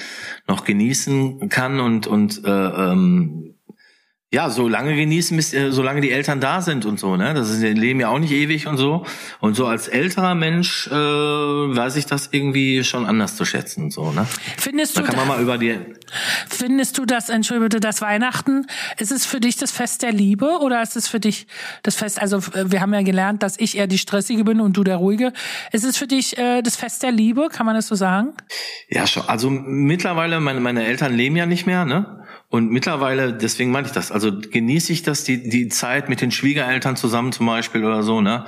noch 0.48 0.64
genießen 0.64 1.48
kann 1.50 1.78
und 1.78 2.08
und 2.08 2.15
äh, 2.44 2.50
ähm, 2.50 3.55
ja, 4.32 4.50
so 4.50 4.66
lange 4.66 4.96
genießen, 4.96 5.36
bis, 5.36 5.54
äh, 5.54 5.70
solange 5.70 6.00
die 6.00 6.10
Eltern 6.10 6.40
da 6.40 6.60
sind 6.60 6.84
und 6.84 6.98
so, 6.98 7.16
ne? 7.16 7.32
Das 7.32 7.48
ist, 7.48 7.62
die 7.62 7.68
leben 7.68 8.00
ja 8.00 8.08
auch 8.08 8.18
nicht 8.18 8.32
ewig 8.32 8.66
und 8.66 8.76
so. 8.76 9.06
Und 9.40 9.54
so 9.54 9.66
als 9.66 9.86
älterer 9.86 10.34
Mensch 10.34 10.88
äh, 10.88 10.90
weiß 10.90 11.94
ich 11.94 12.06
das 12.06 12.30
irgendwie 12.32 12.82
schon 12.82 13.06
anders 13.06 13.36
zu 13.36 13.44
schätzen 13.44 13.84
und 13.84 13.92
so, 13.92 14.10
ne? 14.10 14.26
Findest 14.56 14.96
da 14.96 15.02
du 15.02 15.06
kann 15.06 15.16
man 15.16 15.28
mal 15.28 15.40
über 15.40 15.58
die 15.58 15.78
Findest 16.48 16.98
du 16.98 17.04
das, 17.04 17.28
entschuldige, 17.28 17.78
das 17.78 18.00
Weihnachten, 18.00 18.66
ist 18.98 19.12
es 19.12 19.24
für 19.26 19.38
dich 19.38 19.58
das 19.58 19.70
Fest 19.70 20.02
der 20.02 20.12
Liebe 20.12 20.58
oder 20.60 20.82
ist 20.82 20.96
es 20.96 21.06
für 21.06 21.20
dich 21.20 21.46
das 21.84 21.94
Fest, 21.94 22.20
also 22.20 22.40
wir 22.42 22.80
haben 22.80 22.92
ja 22.94 23.02
gelernt, 23.02 23.44
dass 23.44 23.56
ich 23.58 23.76
eher 23.76 23.86
die 23.86 23.98
Stressige 23.98 24.42
bin 24.42 24.60
und 24.60 24.76
du 24.76 24.82
der 24.82 24.96
Ruhige. 24.96 25.32
Ist 25.70 25.84
es 25.84 25.96
für 25.96 26.08
dich 26.08 26.36
äh, 26.36 26.62
das 26.62 26.74
Fest 26.74 27.04
der 27.04 27.12
Liebe, 27.12 27.48
kann 27.52 27.64
man 27.64 27.76
das 27.76 27.86
so 27.86 27.94
sagen? 27.94 28.34
Ja, 28.88 29.06
schon. 29.06 29.22
Also 29.28 29.50
mittlerweile, 29.50 30.40
meine, 30.40 30.58
meine 30.58 30.84
Eltern 30.84 31.14
leben 31.14 31.36
ja 31.36 31.46
nicht 31.46 31.66
mehr, 31.66 31.84
ne? 31.84 32.25
Und 32.56 32.70
mittlerweile, 32.70 33.34
deswegen 33.34 33.70
meinte 33.70 33.88
ich 33.88 33.94
das, 33.94 34.10
also 34.10 34.32
genieße 34.32 34.90
ich 34.90 35.02
das, 35.02 35.24
die, 35.24 35.46
die 35.46 35.68
Zeit 35.68 36.08
mit 36.08 36.22
den 36.22 36.30
Schwiegereltern 36.30 36.96
zusammen 36.96 37.30
zum 37.30 37.44
Beispiel 37.44 37.84
oder 37.84 38.02
so, 38.02 38.22
ne? 38.22 38.46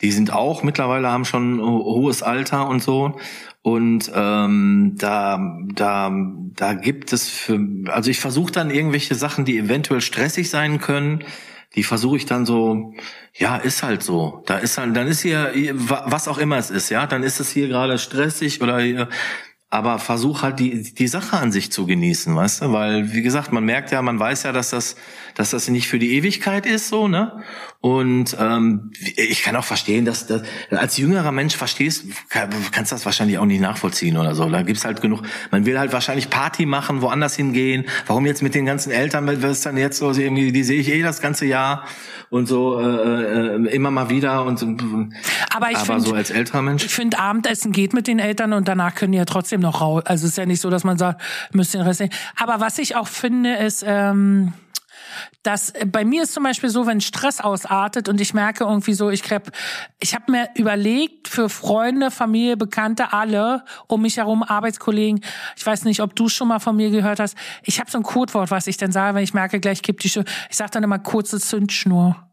Die 0.00 0.12
sind 0.12 0.32
auch 0.32 0.62
mittlerweile, 0.62 1.10
haben 1.10 1.24
schon 1.24 1.60
hohes 1.60 2.22
Alter 2.22 2.68
und 2.68 2.84
so. 2.84 3.18
Und 3.62 4.12
ähm, 4.14 4.94
da, 4.96 5.58
da, 5.74 6.12
da 6.54 6.74
gibt 6.74 7.12
es 7.12 7.28
für, 7.28 7.58
also 7.86 8.12
ich 8.12 8.20
versuche 8.20 8.52
dann 8.52 8.70
irgendwelche 8.70 9.16
Sachen, 9.16 9.44
die 9.44 9.58
eventuell 9.58 10.02
stressig 10.02 10.50
sein 10.50 10.78
können, 10.78 11.24
die 11.74 11.82
versuche 11.82 12.16
ich 12.16 12.26
dann 12.26 12.46
so, 12.46 12.94
ja, 13.34 13.56
ist 13.56 13.82
halt 13.82 14.04
so. 14.04 14.44
Da 14.46 14.58
ist 14.58 14.78
halt, 14.78 14.96
dann 14.96 15.08
ist 15.08 15.22
hier, 15.22 15.50
was 15.74 16.28
auch 16.28 16.38
immer 16.38 16.58
es 16.58 16.70
ist, 16.70 16.90
ja, 16.90 17.08
dann 17.08 17.24
ist 17.24 17.40
es 17.40 17.50
hier 17.50 17.66
gerade 17.66 17.98
stressig 17.98 18.62
oder 18.62 18.78
hier, 18.78 19.08
aber 19.70 19.98
versuch 19.98 20.42
halt 20.42 20.60
die 20.60 20.94
die 20.94 21.08
Sache 21.08 21.36
an 21.36 21.52
sich 21.52 21.70
zu 21.70 21.84
genießen, 21.84 22.34
weißt 22.34 22.62
du, 22.62 22.72
weil 22.72 23.12
wie 23.12 23.20
gesagt, 23.20 23.52
man 23.52 23.64
merkt 23.64 23.90
ja, 23.90 24.00
man 24.00 24.18
weiß 24.18 24.44
ja, 24.44 24.52
dass 24.52 24.70
das 24.70 24.96
dass 25.34 25.50
das 25.50 25.68
nicht 25.68 25.88
für 25.88 25.98
die 25.98 26.14
Ewigkeit 26.14 26.64
ist, 26.64 26.88
so 26.88 27.06
ne. 27.06 27.44
Und 27.80 28.36
ähm, 28.40 28.90
ich 29.16 29.44
kann 29.44 29.54
auch 29.54 29.64
verstehen, 29.64 30.04
dass, 30.04 30.26
dass 30.26 30.42
als 30.70 30.96
jüngerer 30.96 31.30
Mensch 31.30 31.54
verstehst, 31.54 32.06
kannst 32.72 32.90
das 32.90 33.04
wahrscheinlich 33.04 33.38
auch 33.38 33.44
nicht 33.44 33.60
nachvollziehen 33.60 34.16
oder 34.16 34.34
so. 34.34 34.48
Da 34.48 34.62
gibt's 34.62 34.84
halt 34.84 35.00
genug. 35.00 35.22
Man 35.52 35.64
will 35.64 35.78
halt 35.78 35.92
wahrscheinlich 35.92 36.28
Party 36.28 36.66
machen, 36.66 37.02
woanders 37.02 37.36
hingehen. 37.36 37.84
Warum 38.08 38.26
jetzt 38.26 38.42
mit 38.42 38.56
den 38.56 38.66
ganzen 38.66 38.90
Eltern? 38.90 39.28
Weil 39.28 39.44
es 39.44 39.60
dann 39.60 39.76
jetzt 39.76 39.98
so 39.98 40.10
irgendwie, 40.10 40.50
die 40.50 40.64
sehe 40.64 40.80
ich 40.80 40.88
eh 40.88 41.02
das 41.02 41.20
ganze 41.20 41.46
Jahr 41.46 41.84
und 42.30 42.46
so 42.46 42.80
äh, 42.80 43.54
äh, 43.54 43.74
immer 43.74 43.90
mal 43.90 44.10
wieder 44.10 44.44
und 44.44 44.62
aber, 45.50 45.70
ich 45.70 45.76
aber 45.76 45.94
find, 45.94 46.02
so 46.02 46.14
als 46.14 46.30
älterer 46.30 46.62
Mensch. 46.62 46.84
Ich 46.84 46.92
finde, 46.92 47.18
Abendessen 47.18 47.72
geht 47.72 47.94
mit 47.94 48.06
den 48.06 48.18
Eltern 48.18 48.52
und 48.52 48.68
danach 48.68 48.94
können 48.94 49.12
die 49.12 49.18
ja 49.18 49.24
trotzdem 49.24 49.57
noch 49.60 49.80
raus. 49.80 50.02
Also 50.06 50.26
es 50.26 50.32
ist 50.32 50.38
ja 50.38 50.46
nicht 50.46 50.60
so, 50.60 50.70
dass 50.70 50.84
man 50.84 50.98
sagt, 50.98 51.22
müsst 51.52 51.74
den 51.74 51.82
Rest 51.82 52.00
nicht. 52.00 52.14
Aber 52.36 52.60
was 52.60 52.78
ich 52.78 52.96
auch 52.96 53.08
finde, 53.08 53.56
ist 53.56 53.84
ähm, 53.86 54.52
dass 55.42 55.72
bei 55.86 56.04
mir 56.04 56.24
ist 56.24 56.34
zum 56.34 56.42
Beispiel 56.42 56.70
so, 56.70 56.86
wenn 56.86 57.00
Stress 57.00 57.40
ausartet 57.40 58.08
und 58.08 58.20
ich 58.20 58.34
merke 58.34 58.64
irgendwie 58.64 58.94
so, 58.94 59.10
ich 59.10 59.22
krepp, 59.22 59.50
ich 60.00 60.14
habe 60.14 60.30
mir 60.30 60.48
überlegt 60.56 61.28
für 61.28 61.48
Freunde, 61.48 62.10
Familie, 62.10 62.56
Bekannte, 62.56 63.12
alle 63.12 63.64
um 63.86 64.02
mich 64.02 64.16
herum, 64.16 64.42
Arbeitskollegen, 64.42 65.20
ich 65.56 65.64
weiß 65.64 65.84
nicht, 65.84 66.00
ob 66.00 66.14
du 66.16 66.28
schon 66.28 66.48
mal 66.48 66.58
von 66.58 66.76
mir 66.76 66.90
gehört 66.90 67.20
hast, 67.20 67.36
ich 67.62 67.80
habe 67.80 67.90
so 67.90 67.98
ein 67.98 68.04
Codewort, 68.04 68.50
was 68.50 68.66
ich 68.66 68.76
dann 68.76 68.92
sage, 68.92 69.14
wenn 69.14 69.24
ich 69.24 69.34
merke, 69.34 69.60
gleich 69.60 69.82
kippt 69.82 70.04
die 70.04 70.08
Schuhe. 70.08 70.24
Ich 70.50 70.56
sage 70.56 70.70
dann 70.72 70.82
immer 70.82 70.98
kurze 70.98 71.40
Zündschnur. 71.40 72.27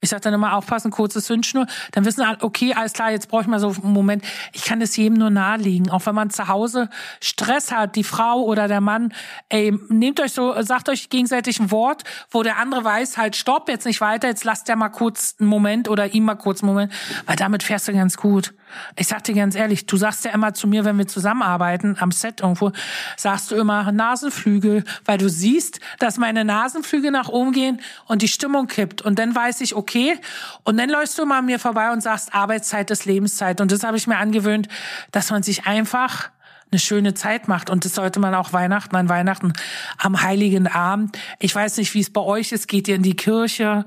Ich 0.00 0.10
sag 0.10 0.22
dann 0.22 0.32
immer 0.32 0.54
aufpassen, 0.54 0.92
kurze 0.92 1.20
Zündschnur. 1.20 1.66
Dann 1.90 2.04
wissen 2.04 2.22
alle, 2.22 2.38
okay, 2.42 2.72
alles 2.74 2.92
klar, 2.92 3.10
jetzt 3.10 3.28
brauche 3.28 3.42
ich 3.42 3.48
mal 3.48 3.58
so 3.58 3.74
einen 3.82 3.92
Moment. 3.92 4.24
Ich 4.52 4.64
kann 4.64 4.78
das 4.78 4.96
jedem 4.96 5.18
nur 5.18 5.30
nahelegen. 5.30 5.90
Auch 5.90 6.06
wenn 6.06 6.14
man 6.14 6.30
zu 6.30 6.46
Hause 6.46 6.88
Stress 7.20 7.72
hat, 7.72 7.96
die 7.96 8.04
Frau 8.04 8.42
oder 8.42 8.68
der 8.68 8.80
Mann, 8.80 9.12
ey, 9.48 9.76
nehmt 9.88 10.20
euch 10.20 10.32
so, 10.32 10.54
sagt 10.62 10.88
euch 10.88 11.10
gegenseitig 11.10 11.58
ein 11.58 11.72
Wort, 11.72 12.04
wo 12.30 12.44
der 12.44 12.58
andere 12.58 12.84
weiß, 12.84 13.18
halt, 13.18 13.34
stopp, 13.34 13.68
jetzt 13.68 13.86
nicht 13.86 14.00
weiter, 14.00 14.28
jetzt 14.28 14.44
lasst 14.44 14.68
der 14.68 14.76
mal 14.76 14.88
kurz 14.88 15.34
einen 15.40 15.48
Moment 15.48 15.88
oder 15.88 16.14
ihm 16.14 16.24
mal 16.24 16.36
kurz 16.36 16.62
einen 16.62 16.70
Moment, 16.70 16.92
weil 17.26 17.36
damit 17.36 17.64
fährst 17.64 17.88
du 17.88 17.92
ganz 17.92 18.16
gut. 18.16 18.54
Ich 18.96 19.08
sag 19.08 19.24
dir 19.24 19.34
ganz 19.34 19.54
ehrlich, 19.54 19.86
du 19.86 19.96
sagst 19.96 20.24
ja 20.24 20.32
immer 20.32 20.54
zu 20.54 20.66
mir, 20.66 20.84
wenn 20.84 20.98
wir 20.98 21.06
zusammenarbeiten, 21.06 21.96
am 22.00 22.10
Set 22.10 22.40
irgendwo, 22.40 22.72
sagst 23.16 23.50
du 23.50 23.56
immer 23.56 23.90
Nasenflügel, 23.92 24.84
weil 25.04 25.18
du 25.18 25.28
siehst, 25.28 25.80
dass 25.98 26.18
meine 26.18 26.44
Nasenflügel 26.44 27.10
nach 27.10 27.28
oben 27.28 27.52
gehen 27.52 27.80
und 28.06 28.22
die 28.22 28.28
Stimmung 28.28 28.66
kippt. 28.66 29.02
Und 29.02 29.18
dann 29.18 29.34
weiß 29.34 29.60
ich, 29.60 29.74
okay. 29.74 30.18
Und 30.64 30.78
dann 30.78 30.88
läufst 30.88 31.18
du 31.18 31.24
mal 31.24 31.38
an 31.38 31.46
mir 31.46 31.58
vorbei 31.58 31.92
und 31.92 32.02
sagst, 32.02 32.34
Arbeitszeit 32.34 32.90
ist 32.90 33.04
Lebenszeit. 33.04 33.60
Und 33.60 33.72
das 33.72 33.84
habe 33.84 33.96
ich 33.96 34.06
mir 34.06 34.18
angewöhnt, 34.18 34.68
dass 35.12 35.30
man 35.30 35.42
sich 35.42 35.66
einfach 35.66 36.30
eine 36.70 36.78
schöne 36.78 37.14
Zeit 37.14 37.48
macht. 37.48 37.70
Und 37.70 37.84
das 37.84 37.94
sollte 37.94 38.20
man 38.20 38.34
auch 38.34 38.52
Weihnachten, 38.52 38.94
an 38.96 39.08
Weihnachten, 39.08 39.52
am 39.96 40.22
Heiligen 40.22 40.66
Abend. 40.66 41.18
Ich 41.38 41.54
weiß 41.54 41.78
nicht, 41.78 41.94
wie 41.94 42.00
es 42.00 42.10
bei 42.10 42.20
euch 42.20 42.52
ist. 42.52 42.68
Geht 42.68 42.88
ihr 42.88 42.96
in 42.96 43.02
die 43.02 43.16
Kirche? 43.16 43.84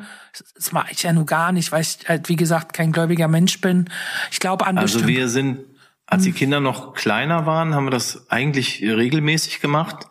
Das 0.56 0.72
mache 0.72 0.92
ich 0.92 1.04
ja 1.04 1.14
nur 1.14 1.26
gar 1.26 1.52
nicht, 1.52 1.72
weil 1.72 1.82
ich 1.82 2.00
halt, 2.08 2.30
wie 2.30 2.36
gesagt, 2.36 2.74
kein 2.74 2.92
gläubiger 2.92 3.28
Mensch 3.28 3.62
bin. 3.62 3.90
Ich 4.32 4.40
glaube 4.40 4.66
an 4.66 4.78
Also 4.78 5.08
wir 5.08 5.28
sind, 5.30 5.60
als 6.06 6.24
die 6.24 6.32
Kinder 6.32 6.60
noch 6.60 6.94
kleiner 6.94 7.46
waren, 7.46 7.76
haben 7.76 7.86
wir 7.86 7.92
das 7.92 8.30
eigentlich 8.30 8.82
regelmäßig 8.82 9.62
gemacht. 9.62 10.08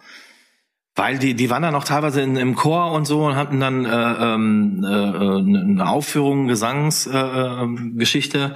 Weil 0.97 1.19
die, 1.19 1.35
die 1.35 1.51
waren 1.51 1.63
dann 1.63 1.75
auch 1.75 1.85
teilweise 1.85 2.21
in, 2.21 2.37
im 2.37 2.55
Chor 2.57 2.93
und 2.93 3.07
so 3.07 3.25
und 3.25 3.37
hatten 3.37 3.61
dann 3.61 3.85
äh, 3.85 3.89
ähm, 3.91 4.85
äh, 4.85 4.89
eine 4.89 5.89
Aufführung, 5.89 6.47
Gesangsgeschichte. 6.49 8.39
Äh, 8.39 8.55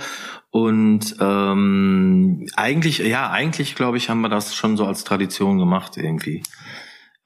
und 0.55 1.17
ähm, 1.19 2.47
eigentlich, 2.55 2.99
ja, 2.99 3.29
eigentlich 3.29 3.75
glaube 3.75 3.97
ich, 3.97 4.09
haben 4.09 4.21
wir 4.21 4.29
das 4.29 4.55
schon 4.55 4.77
so 4.77 4.87
als 4.87 5.03
Tradition 5.03 5.59
gemacht 5.59 5.97
irgendwie. 5.97 6.45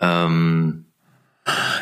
Ähm, 0.00 0.86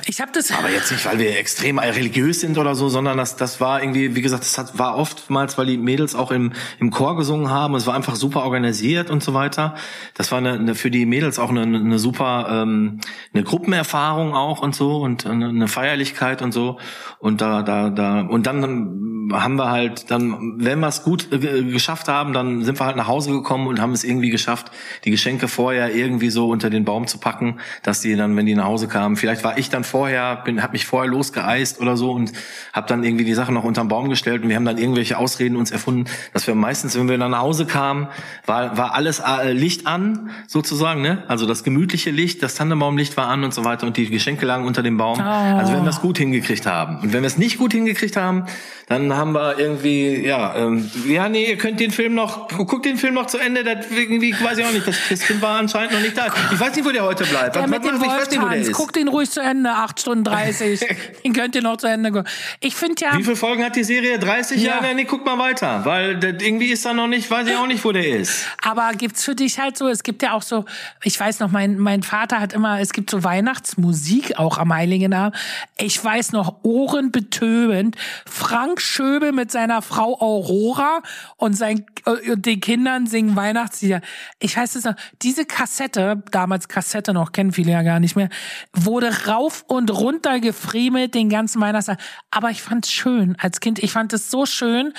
ich 0.06 0.20
habe 0.20 0.32
das. 0.32 0.50
Aber 0.52 0.70
jetzt 0.70 0.92
nicht, 0.92 1.04
weil 1.06 1.18
wir 1.18 1.38
extrem 1.38 1.78
religiös 1.78 2.40
sind 2.40 2.58
oder 2.58 2.74
so, 2.74 2.88
sondern 2.88 3.16
das, 3.16 3.36
das 3.36 3.60
war 3.60 3.82
irgendwie, 3.82 4.14
wie 4.14 4.22
gesagt, 4.22 4.42
das 4.42 4.58
hat, 4.58 4.78
war 4.78 4.96
oftmals, 4.96 5.58
weil 5.58 5.66
die 5.66 5.78
Mädels 5.78 6.14
auch 6.14 6.30
im, 6.30 6.52
im 6.78 6.90
Chor 6.90 7.16
gesungen 7.16 7.50
haben. 7.50 7.74
Es 7.74 7.86
war 7.86 7.94
einfach 7.94 8.16
super 8.16 8.42
organisiert 8.44 9.10
und 9.10 9.22
so 9.22 9.34
weiter. 9.34 9.74
Das 10.14 10.30
war 10.30 10.38
eine, 10.38 10.52
eine 10.52 10.74
für 10.74 10.90
die 10.90 11.06
Mädels 11.06 11.38
auch 11.38 11.50
eine, 11.50 11.62
eine 11.62 11.98
super 11.98 12.46
ähm, 12.50 13.00
eine 13.32 13.42
Gruppenerfahrung 13.42 14.34
auch 14.34 14.60
und 14.62 14.74
so 14.74 14.98
und 14.98 15.26
eine, 15.26 15.68
Feierlichkeit 15.68 16.42
und 16.42 16.52
so. 16.52 16.78
Und 17.18 17.40
da, 17.40 17.62
da, 17.62 17.90
da 17.90 18.20
und 18.20 18.46
dann 18.46 19.32
haben 19.32 19.56
wir 19.56 19.70
halt, 19.70 20.10
dann, 20.10 20.54
wenn 20.58 20.80
wir 20.80 20.88
es 20.88 21.02
gut 21.02 21.32
äh, 21.32 21.64
geschafft 21.64 22.08
haben, 22.08 22.32
dann 22.32 22.62
sind 22.62 22.78
wir 22.80 22.86
halt 22.86 22.96
nach 22.96 23.08
Hause 23.08 23.32
gekommen 23.32 23.66
und 23.66 23.80
haben 23.80 23.92
es 23.92 24.04
irgendwie 24.04 24.30
geschafft, 24.30 24.70
die 25.04 25.10
Geschenke 25.10 25.48
vorher 25.48 25.94
irgendwie 25.94 26.30
so 26.30 26.48
unter 26.48 26.70
den 26.70 26.84
Baum 26.84 27.06
zu 27.06 27.18
packen, 27.18 27.58
dass 27.82 28.00
die 28.00 28.14
dann, 28.16 28.36
wenn 28.36 28.46
die 28.46 28.54
nach 28.54 28.66
Hause 28.66 28.88
kamen, 28.88 29.16
vielleicht 29.16 29.44
war 29.44 29.55
ich 29.60 29.70
dann 29.70 29.84
vorher, 29.84 30.36
bin, 30.36 30.62
habe 30.62 30.72
mich 30.72 30.86
vorher 30.86 31.10
losgeeist 31.10 31.80
oder 31.80 31.96
so 31.96 32.12
und 32.12 32.32
habe 32.72 32.86
dann 32.88 33.04
irgendwie 33.04 33.24
die 33.24 33.34
Sachen 33.34 33.54
noch 33.54 33.64
unterm 33.64 33.88
Baum 33.88 34.08
gestellt 34.08 34.42
und 34.42 34.48
wir 34.48 34.56
haben 34.56 34.64
dann 34.64 34.78
irgendwelche 34.78 35.18
Ausreden 35.18 35.56
uns 35.56 35.70
erfunden, 35.70 36.04
dass 36.32 36.46
wir 36.46 36.54
meistens, 36.54 36.96
wenn 36.98 37.08
wir 37.08 37.18
dann 37.18 37.30
nach 37.30 37.40
Hause 37.40 37.66
kamen, 37.66 38.08
war, 38.46 38.76
war 38.76 38.94
alles 38.94 39.20
äh, 39.20 39.52
Licht 39.52 39.86
an, 39.86 40.30
sozusagen, 40.46 41.02
ne? 41.02 41.24
Also 41.28 41.46
das 41.46 41.64
gemütliche 41.64 42.10
Licht, 42.10 42.42
das 42.42 42.54
Tannenbaumlicht 42.54 43.16
war 43.16 43.28
an 43.28 43.44
und 43.44 43.54
so 43.54 43.64
weiter 43.64 43.86
und 43.86 43.96
die 43.96 44.08
Geschenke 44.08 44.46
lagen 44.46 44.66
unter 44.66 44.82
dem 44.82 44.96
Baum. 44.96 45.18
Oh. 45.18 45.22
Also 45.22 45.72
wenn 45.72 45.82
wir 45.82 45.90
es 45.90 46.00
gut 46.00 46.18
hingekriegt 46.18 46.66
haben. 46.66 47.00
Und 47.00 47.12
wenn 47.12 47.22
wir 47.22 47.26
es 47.26 47.38
nicht 47.38 47.58
gut 47.58 47.72
hingekriegt 47.72 48.16
haben, 48.16 48.46
dann 48.88 49.12
haben 49.14 49.32
wir 49.32 49.58
irgendwie, 49.58 50.24
ja, 50.24 50.54
ähm, 50.56 50.88
ja, 51.08 51.28
nee, 51.28 51.50
ihr 51.50 51.58
könnt 51.58 51.80
den 51.80 51.90
Film 51.90 52.14
noch, 52.14 52.48
guckt 52.48 52.84
den 52.84 52.96
Film 52.96 53.14
noch 53.14 53.26
zu 53.26 53.38
Ende, 53.38 53.64
das 53.64 53.86
irgendwie, 53.90 54.32
weiß 54.32 54.58
ich 54.58 54.64
auch 54.64 54.72
nicht, 54.72 54.86
das, 54.86 54.96
das 55.10 55.20
Kind 55.20 55.42
war 55.42 55.58
anscheinend 55.58 55.92
noch 55.92 56.00
nicht 56.00 56.16
da. 56.16 56.26
Ich 56.52 56.60
weiß 56.60 56.74
nicht, 56.76 56.84
wo 56.84 56.90
der 56.90 57.04
heute 57.04 57.24
bleibt. 57.24 57.56
Der 57.56 57.62
was, 57.62 57.70
was 57.70 57.80
dem 57.80 57.94
ich 57.96 58.06
weiß 58.06 58.30
nicht, 58.30 58.42
wo 58.42 58.48
der 58.48 58.58
ist. 58.58 58.72
Guckt 58.72 58.96
den 58.96 59.08
ruhig 59.08 59.30
zu 59.30 59.40
Ende, 59.46 59.70
8 59.70 60.00
Stunden 60.00 60.24
30. 60.24 60.80
den 61.24 61.32
könnt 61.32 61.54
ihr 61.54 61.62
noch 61.62 61.76
zu 61.76 61.86
Ende 61.86 62.10
gucken. 62.10 62.28
Ich 62.60 62.74
finde 62.74 63.04
ja. 63.04 63.16
Wie 63.16 63.22
viele 63.22 63.36
Folgen 63.36 63.64
hat 63.64 63.76
die 63.76 63.84
Serie? 63.84 64.18
30 64.18 64.60
ja. 64.60 64.80
Jahre? 64.80 64.94
Nee, 64.94 65.04
guck 65.04 65.24
mal 65.24 65.38
weiter, 65.38 65.84
weil 65.84 66.22
irgendwie 66.22 66.66
ist 66.66 66.84
da 66.84 66.94
noch 66.94 67.06
nicht, 67.06 67.30
weiß 67.30 67.48
ich 67.48 67.56
auch 67.56 67.66
nicht, 67.66 67.84
wo 67.84 67.92
der 67.92 68.06
ist. 68.06 68.46
Aber 68.62 68.90
gibt's 68.92 69.24
für 69.24 69.34
dich 69.34 69.58
halt 69.58 69.76
so, 69.76 69.88
es 69.88 70.02
gibt 70.02 70.22
ja 70.22 70.32
auch 70.32 70.42
so, 70.42 70.64
ich 71.02 71.18
weiß 71.18 71.40
noch, 71.40 71.50
mein, 71.50 71.78
mein 71.78 72.02
Vater 72.02 72.40
hat 72.40 72.52
immer, 72.52 72.80
es 72.80 72.92
gibt 72.92 73.10
so 73.10 73.24
Weihnachtsmusik 73.24 74.38
auch 74.38 74.58
am 74.58 74.74
Heiligen 74.74 75.14
Abend. 75.14 75.36
Ich 75.78 76.02
weiß 76.02 76.32
noch, 76.32 76.56
ohrenbetöbend, 76.62 77.96
Frank 78.28 78.80
Schöbel 78.80 79.32
mit 79.32 79.50
seiner 79.50 79.82
Frau 79.82 80.20
Aurora 80.20 81.02
und 81.36 81.54
sein, 81.54 81.86
äh, 82.06 82.36
den 82.36 82.60
Kindern 82.60 83.06
singen 83.06 83.36
Weihnachtslieder. 83.36 84.00
Ich 84.38 84.56
weiß 84.56 84.76
es 84.76 84.84
noch, 84.84 84.94
diese 85.22 85.44
Kassette, 85.44 86.22
damals 86.30 86.68
Kassette 86.68 87.12
noch, 87.12 87.32
kennen 87.32 87.52
viele 87.52 87.72
ja 87.72 87.82
gar 87.82 88.00
nicht 88.00 88.16
mehr, 88.16 88.28
wurde 88.72 89.25
rauf 89.28 89.64
und 89.68 89.90
runter 89.90 90.40
gefriemelt 90.40 91.14
den 91.14 91.28
ganzen 91.28 91.60
Weihnachtstag. 91.60 91.98
Aber 92.30 92.50
ich 92.50 92.62
fand's 92.62 92.90
schön 92.90 93.36
als 93.38 93.60
Kind. 93.60 93.78
Ich 93.78 93.92
fand 93.92 94.12
es 94.12 94.30
so 94.30 94.46
schön. 94.46 94.92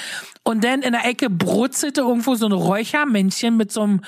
Und 0.43 0.63
dann 0.63 0.81
in 0.81 0.93
der 0.93 1.05
Ecke 1.05 1.29
brutzelte 1.29 2.01
irgendwo 2.01 2.35
so 2.35 2.45
ein 2.45 2.51
Räuchermännchen 2.51 3.57
mit 3.57 3.71
so 3.71 3.81
einem 3.81 4.01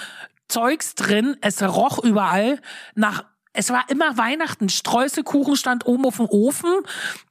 Zeugs 0.48 0.96
drin. 0.96 1.38
Es 1.42 1.62
roch 1.62 2.04
überall 2.04 2.60
nach 2.96 3.24
es 3.52 3.72
war 3.72 3.84
immer 3.90 4.18
Weihnachten. 4.18 4.70
Streuselkuchen 4.70 5.56
stand 5.56 5.86
oben 5.86 6.06
auf 6.06 6.18
dem 6.18 6.28
Ofen. 6.28 6.70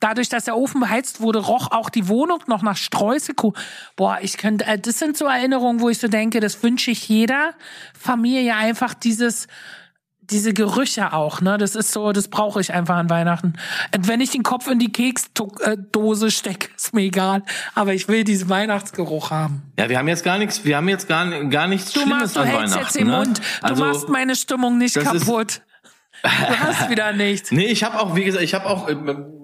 Dadurch, 0.00 0.28
dass 0.28 0.44
der 0.44 0.56
Ofen 0.56 0.80
beheizt 0.80 1.20
wurde, 1.20 1.38
roch 1.38 1.70
auch 1.70 1.90
die 1.90 2.08
Wohnung 2.08 2.42
noch 2.48 2.62
nach 2.62 2.76
Streuselkuchen. 2.76 3.60
Boah, 3.96 4.18
ich 4.20 4.36
könnte, 4.36 4.66
äh, 4.66 4.78
das 4.78 4.98
sind 4.98 5.16
so 5.16 5.26
Erinnerungen, 5.26 5.80
wo 5.80 5.88
ich 5.88 5.98
so 5.98 6.08
denke, 6.08 6.40
das 6.40 6.62
wünsche 6.62 6.90
ich 6.90 7.08
jeder 7.08 7.54
Familie 7.98 8.56
einfach 8.56 8.94
dieses, 8.94 9.46
diese 10.30 10.52
Gerüche 10.52 11.12
auch, 11.12 11.40
ne? 11.40 11.58
Das 11.58 11.74
ist 11.74 11.92
so, 11.92 12.12
das 12.12 12.28
brauche 12.28 12.60
ich 12.60 12.72
einfach 12.72 12.96
an 12.96 13.10
Weihnachten. 13.10 13.54
Und 13.94 14.08
wenn 14.08 14.20
ich 14.20 14.30
den 14.30 14.42
Kopf 14.42 14.68
in 14.68 14.78
die 14.78 14.92
Keksdose 14.92 16.30
stecke, 16.30 16.68
ist 16.76 16.94
mir 16.94 17.02
egal. 17.02 17.42
Aber 17.74 17.94
ich 17.94 18.08
will 18.08 18.24
diesen 18.24 18.48
Weihnachtsgeruch 18.48 19.30
haben. 19.30 19.62
Ja, 19.78 19.88
wir 19.88 19.98
haben 19.98 20.08
jetzt 20.08 20.24
gar 20.24 20.38
nichts, 20.38 20.64
wir 20.64 20.76
haben 20.76 20.88
jetzt 20.88 21.08
gar, 21.08 21.26
gar 21.44 21.66
nichts 21.66 21.92
du 21.92 22.00
Schlimmes 22.00 22.20
machst, 22.20 22.36
du 22.36 22.40
an 22.40 22.46
hältst 22.46 22.62
Weihnachten. 22.62 22.84
Jetzt 22.84 22.96
den 22.96 23.06
ne? 23.06 23.16
Mund. 23.16 23.38
Du 23.38 23.66
also, 23.66 23.84
machst 23.84 24.08
meine 24.08 24.36
Stimmung 24.36 24.78
nicht 24.78 24.94
kaputt. 24.94 25.62
Du 26.22 26.28
hast 26.28 26.90
wieder 26.90 27.12
nichts. 27.12 27.52
nee, 27.52 27.66
ich 27.66 27.84
habe 27.84 28.00
auch, 28.00 28.16
wie 28.16 28.24
gesagt, 28.24 28.42
ich 28.42 28.54
habe 28.54 28.66
auch, 28.66 28.88
äh, 28.88 28.96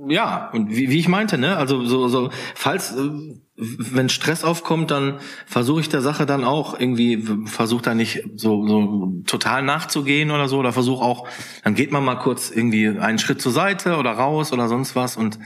ja, 0.08 0.50
und 0.52 0.70
wie, 0.70 0.90
wie 0.90 0.98
ich 0.98 1.08
meinte, 1.08 1.38
ne, 1.38 1.56
also 1.56 1.84
so, 1.84 2.08
so, 2.08 2.30
falls, 2.54 2.96
äh, 2.96 3.10
wenn 3.56 4.08
Stress 4.08 4.44
aufkommt, 4.44 4.90
dann 4.90 5.18
versuche 5.46 5.80
ich 5.80 5.88
der 5.88 6.00
Sache 6.00 6.26
dann 6.26 6.44
auch 6.44 6.78
irgendwie, 6.78 7.24
versuche 7.46 7.82
da 7.82 7.94
nicht 7.94 8.24
so, 8.34 8.66
so 8.66 9.22
total 9.26 9.62
nachzugehen 9.62 10.30
oder 10.30 10.48
so, 10.48 10.58
oder 10.58 10.72
versuche 10.72 11.04
auch, 11.04 11.28
dann 11.62 11.74
geht 11.74 11.92
man 11.92 12.04
mal 12.04 12.16
kurz 12.16 12.50
irgendwie 12.50 12.88
einen 12.88 13.18
Schritt 13.18 13.40
zur 13.40 13.52
Seite 13.52 13.96
oder 13.96 14.12
raus 14.12 14.52
oder 14.52 14.68
sonst 14.68 14.96
was 14.96 15.16
und 15.16 15.38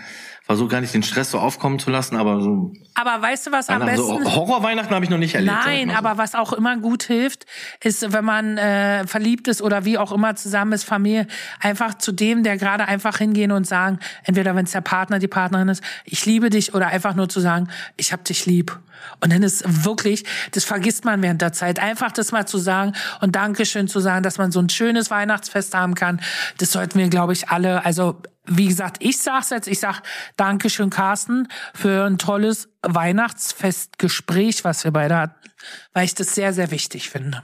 versuche 0.43 0.69
gar 0.69 0.81
nicht 0.81 0.95
den 0.95 1.03
Stress 1.03 1.31
so 1.31 1.39
aufkommen 1.39 1.79
zu 1.79 1.91
lassen, 1.91 2.17
aber 2.17 2.41
so. 2.41 2.73
Aber 3.01 3.23
weißt 3.23 3.47
du, 3.47 3.53
was 3.53 3.69
am 3.69 3.85
besten? 3.85 4.25
So 4.25 4.35
Horror-Weihnachten 4.35 4.93
habe 4.93 5.05
ich 5.05 5.11
noch 5.11 5.19
nicht 5.19 5.37
erlebt. 5.37 5.57
Nein, 5.65 5.93
aber 5.93 6.19
was 6.19 6.35
auch 6.35 6.53
immer 6.53 6.77
gut 6.79 7.05
hilft, 7.05 7.47
ist, 7.81 8.13
wenn 8.13 8.25
man 8.25 8.59
äh, 8.59 9.07
verliebt 9.07 9.47
ist 9.47 9.63
oder 9.63 9.85
wie 9.85 9.99
auch 9.99 10.11
immer 10.11 10.35
zusammen 10.35 10.73
ist, 10.73 10.83
Familie, 10.83 11.29
einfach 11.61 11.95
zu 11.95 12.11
dem, 12.11 12.43
der 12.43 12.57
gerade 12.57 12.89
einfach 12.89 13.19
hingehen 13.19 13.53
und 13.53 13.69
sagen, 13.69 14.01
entweder 14.25 14.57
wenn 14.57 14.65
es 14.65 14.73
der 14.73 14.81
Partner, 14.81 15.21
die 15.21 15.29
Partnerin 15.29 15.69
ist, 15.69 15.81
ich 16.05 16.27
liebe 16.27 16.51
dich, 16.51 16.75
oder 16.75 16.89
einfach 16.89 17.15
nur 17.15 17.29
zu 17.29 17.39
sagen, 17.39 17.69
ich 17.97 18.13
hab 18.13 18.25
dich 18.25 18.47
lieb. 18.47 18.77
Und 19.21 19.33
dann 19.33 19.45
ist 19.45 19.85
wirklich, 19.85 20.25
das 20.51 20.65
vergisst 20.65 21.05
man 21.05 21.23
während 21.23 21.41
der 21.41 21.53
Zeit, 21.53 21.79
einfach 21.79 22.11
das 22.11 22.33
mal 22.33 22.47
zu 22.47 22.59
sagen 22.59 22.95
und 23.21 23.37
Dankeschön 23.37 23.87
zu 23.87 24.01
sagen, 24.01 24.25
dass 24.25 24.39
man 24.39 24.51
so 24.51 24.59
ein 24.59 24.69
schönes 24.71 25.09
Weihnachtsfest 25.09 25.73
haben 25.73 25.95
kann. 25.95 26.21
Das 26.59 26.73
sollten 26.73 26.99
wir, 26.99 27.09
glaube 27.09 27.33
ich, 27.33 27.49
alle, 27.49 27.85
also 27.85 28.21
wie 28.49 28.67
gesagt, 28.67 28.97
ich 29.01 29.19
sag's 29.19 29.51
jetzt, 29.51 29.69
ich 29.69 29.79
sag 29.79 30.01
Dankeschön, 30.37 30.91
Carsten, 30.91 31.49
für 31.75 32.05
ein 32.07 32.19
tolles 32.19 32.69
Weihnachtsfestgespräch, 32.95 34.65
was 34.65 34.85
wir 34.85 34.91
beide 34.91 35.17
hatten, 35.17 35.51
weil 35.93 36.05
ich 36.05 36.15
das 36.15 36.35
sehr, 36.35 36.53
sehr 36.53 36.71
wichtig 36.71 37.11
finde. 37.11 37.43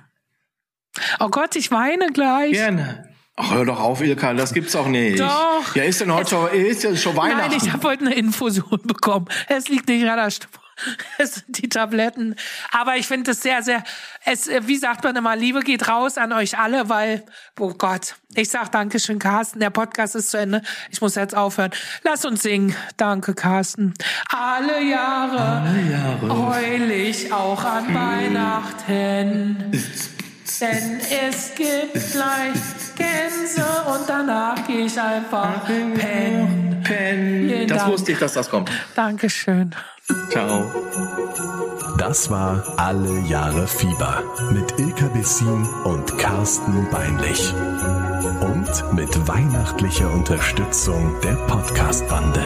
Oh 1.20 1.28
Gott, 1.28 1.56
ich 1.56 1.70
weine 1.70 2.12
gleich. 2.12 2.52
Gerne. 2.52 3.08
Ach, 3.36 3.52
hör 3.52 3.64
doch 3.64 3.80
auf, 3.80 4.00
Ilka, 4.00 4.32
das 4.34 4.52
gibt's 4.52 4.76
auch 4.76 4.86
nicht. 4.86 5.18
Doch. 5.18 5.74
Ja, 5.74 5.82
ist 5.82 6.00
denn 6.00 6.12
heute 6.12 6.30
schon, 6.30 6.48
ist 6.50 6.84
ja 6.84 6.94
schon 6.96 7.16
Weihnachten. 7.16 7.50
Nein, 7.50 7.60
ich 7.60 7.72
habe 7.72 7.88
heute 7.88 8.06
eine 8.06 8.14
Infusion 8.14 8.80
bekommen. 8.84 9.26
Es 9.48 9.68
liegt 9.68 9.88
nicht 9.88 10.06
an 10.08 10.16
der 10.16 10.30
Stimme. 10.30 10.63
Es 11.18 11.34
sind 11.34 11.62
die 11.62 11.68
Tabletten. 11.68 12.34
Aber 12.72 12.96
ich 12.96 13.06
finde 13.06 13.30
es 13.32 13.40
sehr, 13.40 13.62
sehr, 13.62 13.84
es, 14.24 14.48
wie 14.62 14.76
sagt 14.76 15.04
man 15.04 15.14
immer, 15.16 15.36
Liebe 15.36 15.60
geht 15.60 15.88
raus 15.88 16.18
an 16.18 16.32
euch 16.32 16.58
alle, 16.58 16.88
weil, 16.88 17.24
oh 17.58 17.72
Gott, 17.74 18.16
ich 18.34 18.48
sag 18.48 18.72
Dankeschön, 18.72 19.18
Carsten. 19.18 19.60
Der 19.60 19.70
Podcast 19.70 20.16
ist 20.16 20.30
zu 20.30 20.38
Ende. 20.38 20.62
Ich 20.90 21.00
muss 21.00 21.14
jetzt 21.14 21.36
aufhören. 21.36 21.70
Lass 22.02 22.24
uns 22.24 22.42
singen. 22.42 22.74
Danke, 22.96 23.34
Carsten. 23.34 23.94
Alle 24.28 24.82
Jahre, 24.82 25.38
Alle 25.38 25.82
Jahre. 25.90 26.28
heul 26.36 26.90
ich 26.90 27.32
auch 27.32 27.62
an 27.64 27.94
Weihnachten. 27.94 29.70
Denn 30.60 31.00
es 31.28 31.54
gibt 31.54 32.12
gleich 32.12 32.58
Gänse 32.96 33.64
und 33.86 34.08
danach 34.08 34.66
gehe 34.66 34.86
ich 34.86 35.00
einfach 35.00 35.64
pennen. 35.64 36.82
Pen. 36.84 37.48
Vielen 37.48 37.68
Das 37.68 37.78
Dank. 37.78 37.92
wusste 37.92 38.12
ich, 38.12 38.18
dass 38.18 38.34
das 38.34 38.48
kommt. 38.50 38.70
Dankeschön. 38.94 39.74
Ciao. 40.30 40.70
Das 41.98 42.28
war 42.30 42.62
Alle 42.76 43.20
Jahre 43.20 43.66
Fieber 43.66 44.22
mit 44.50 44.78
Ilka 44.78 45.06
Bessin 45.06 45.66
und 45.84 46.18
Carsten 46.18 46.86
Beinlich. 46.90 47.54
Und 48.40 48.92
mit 48.94 49.28
weihnachtlicher 49.28 50.12
Unterstützung 50.12 51.14
der 51.22 51.34
Podcast-Bande. 51.46 52.42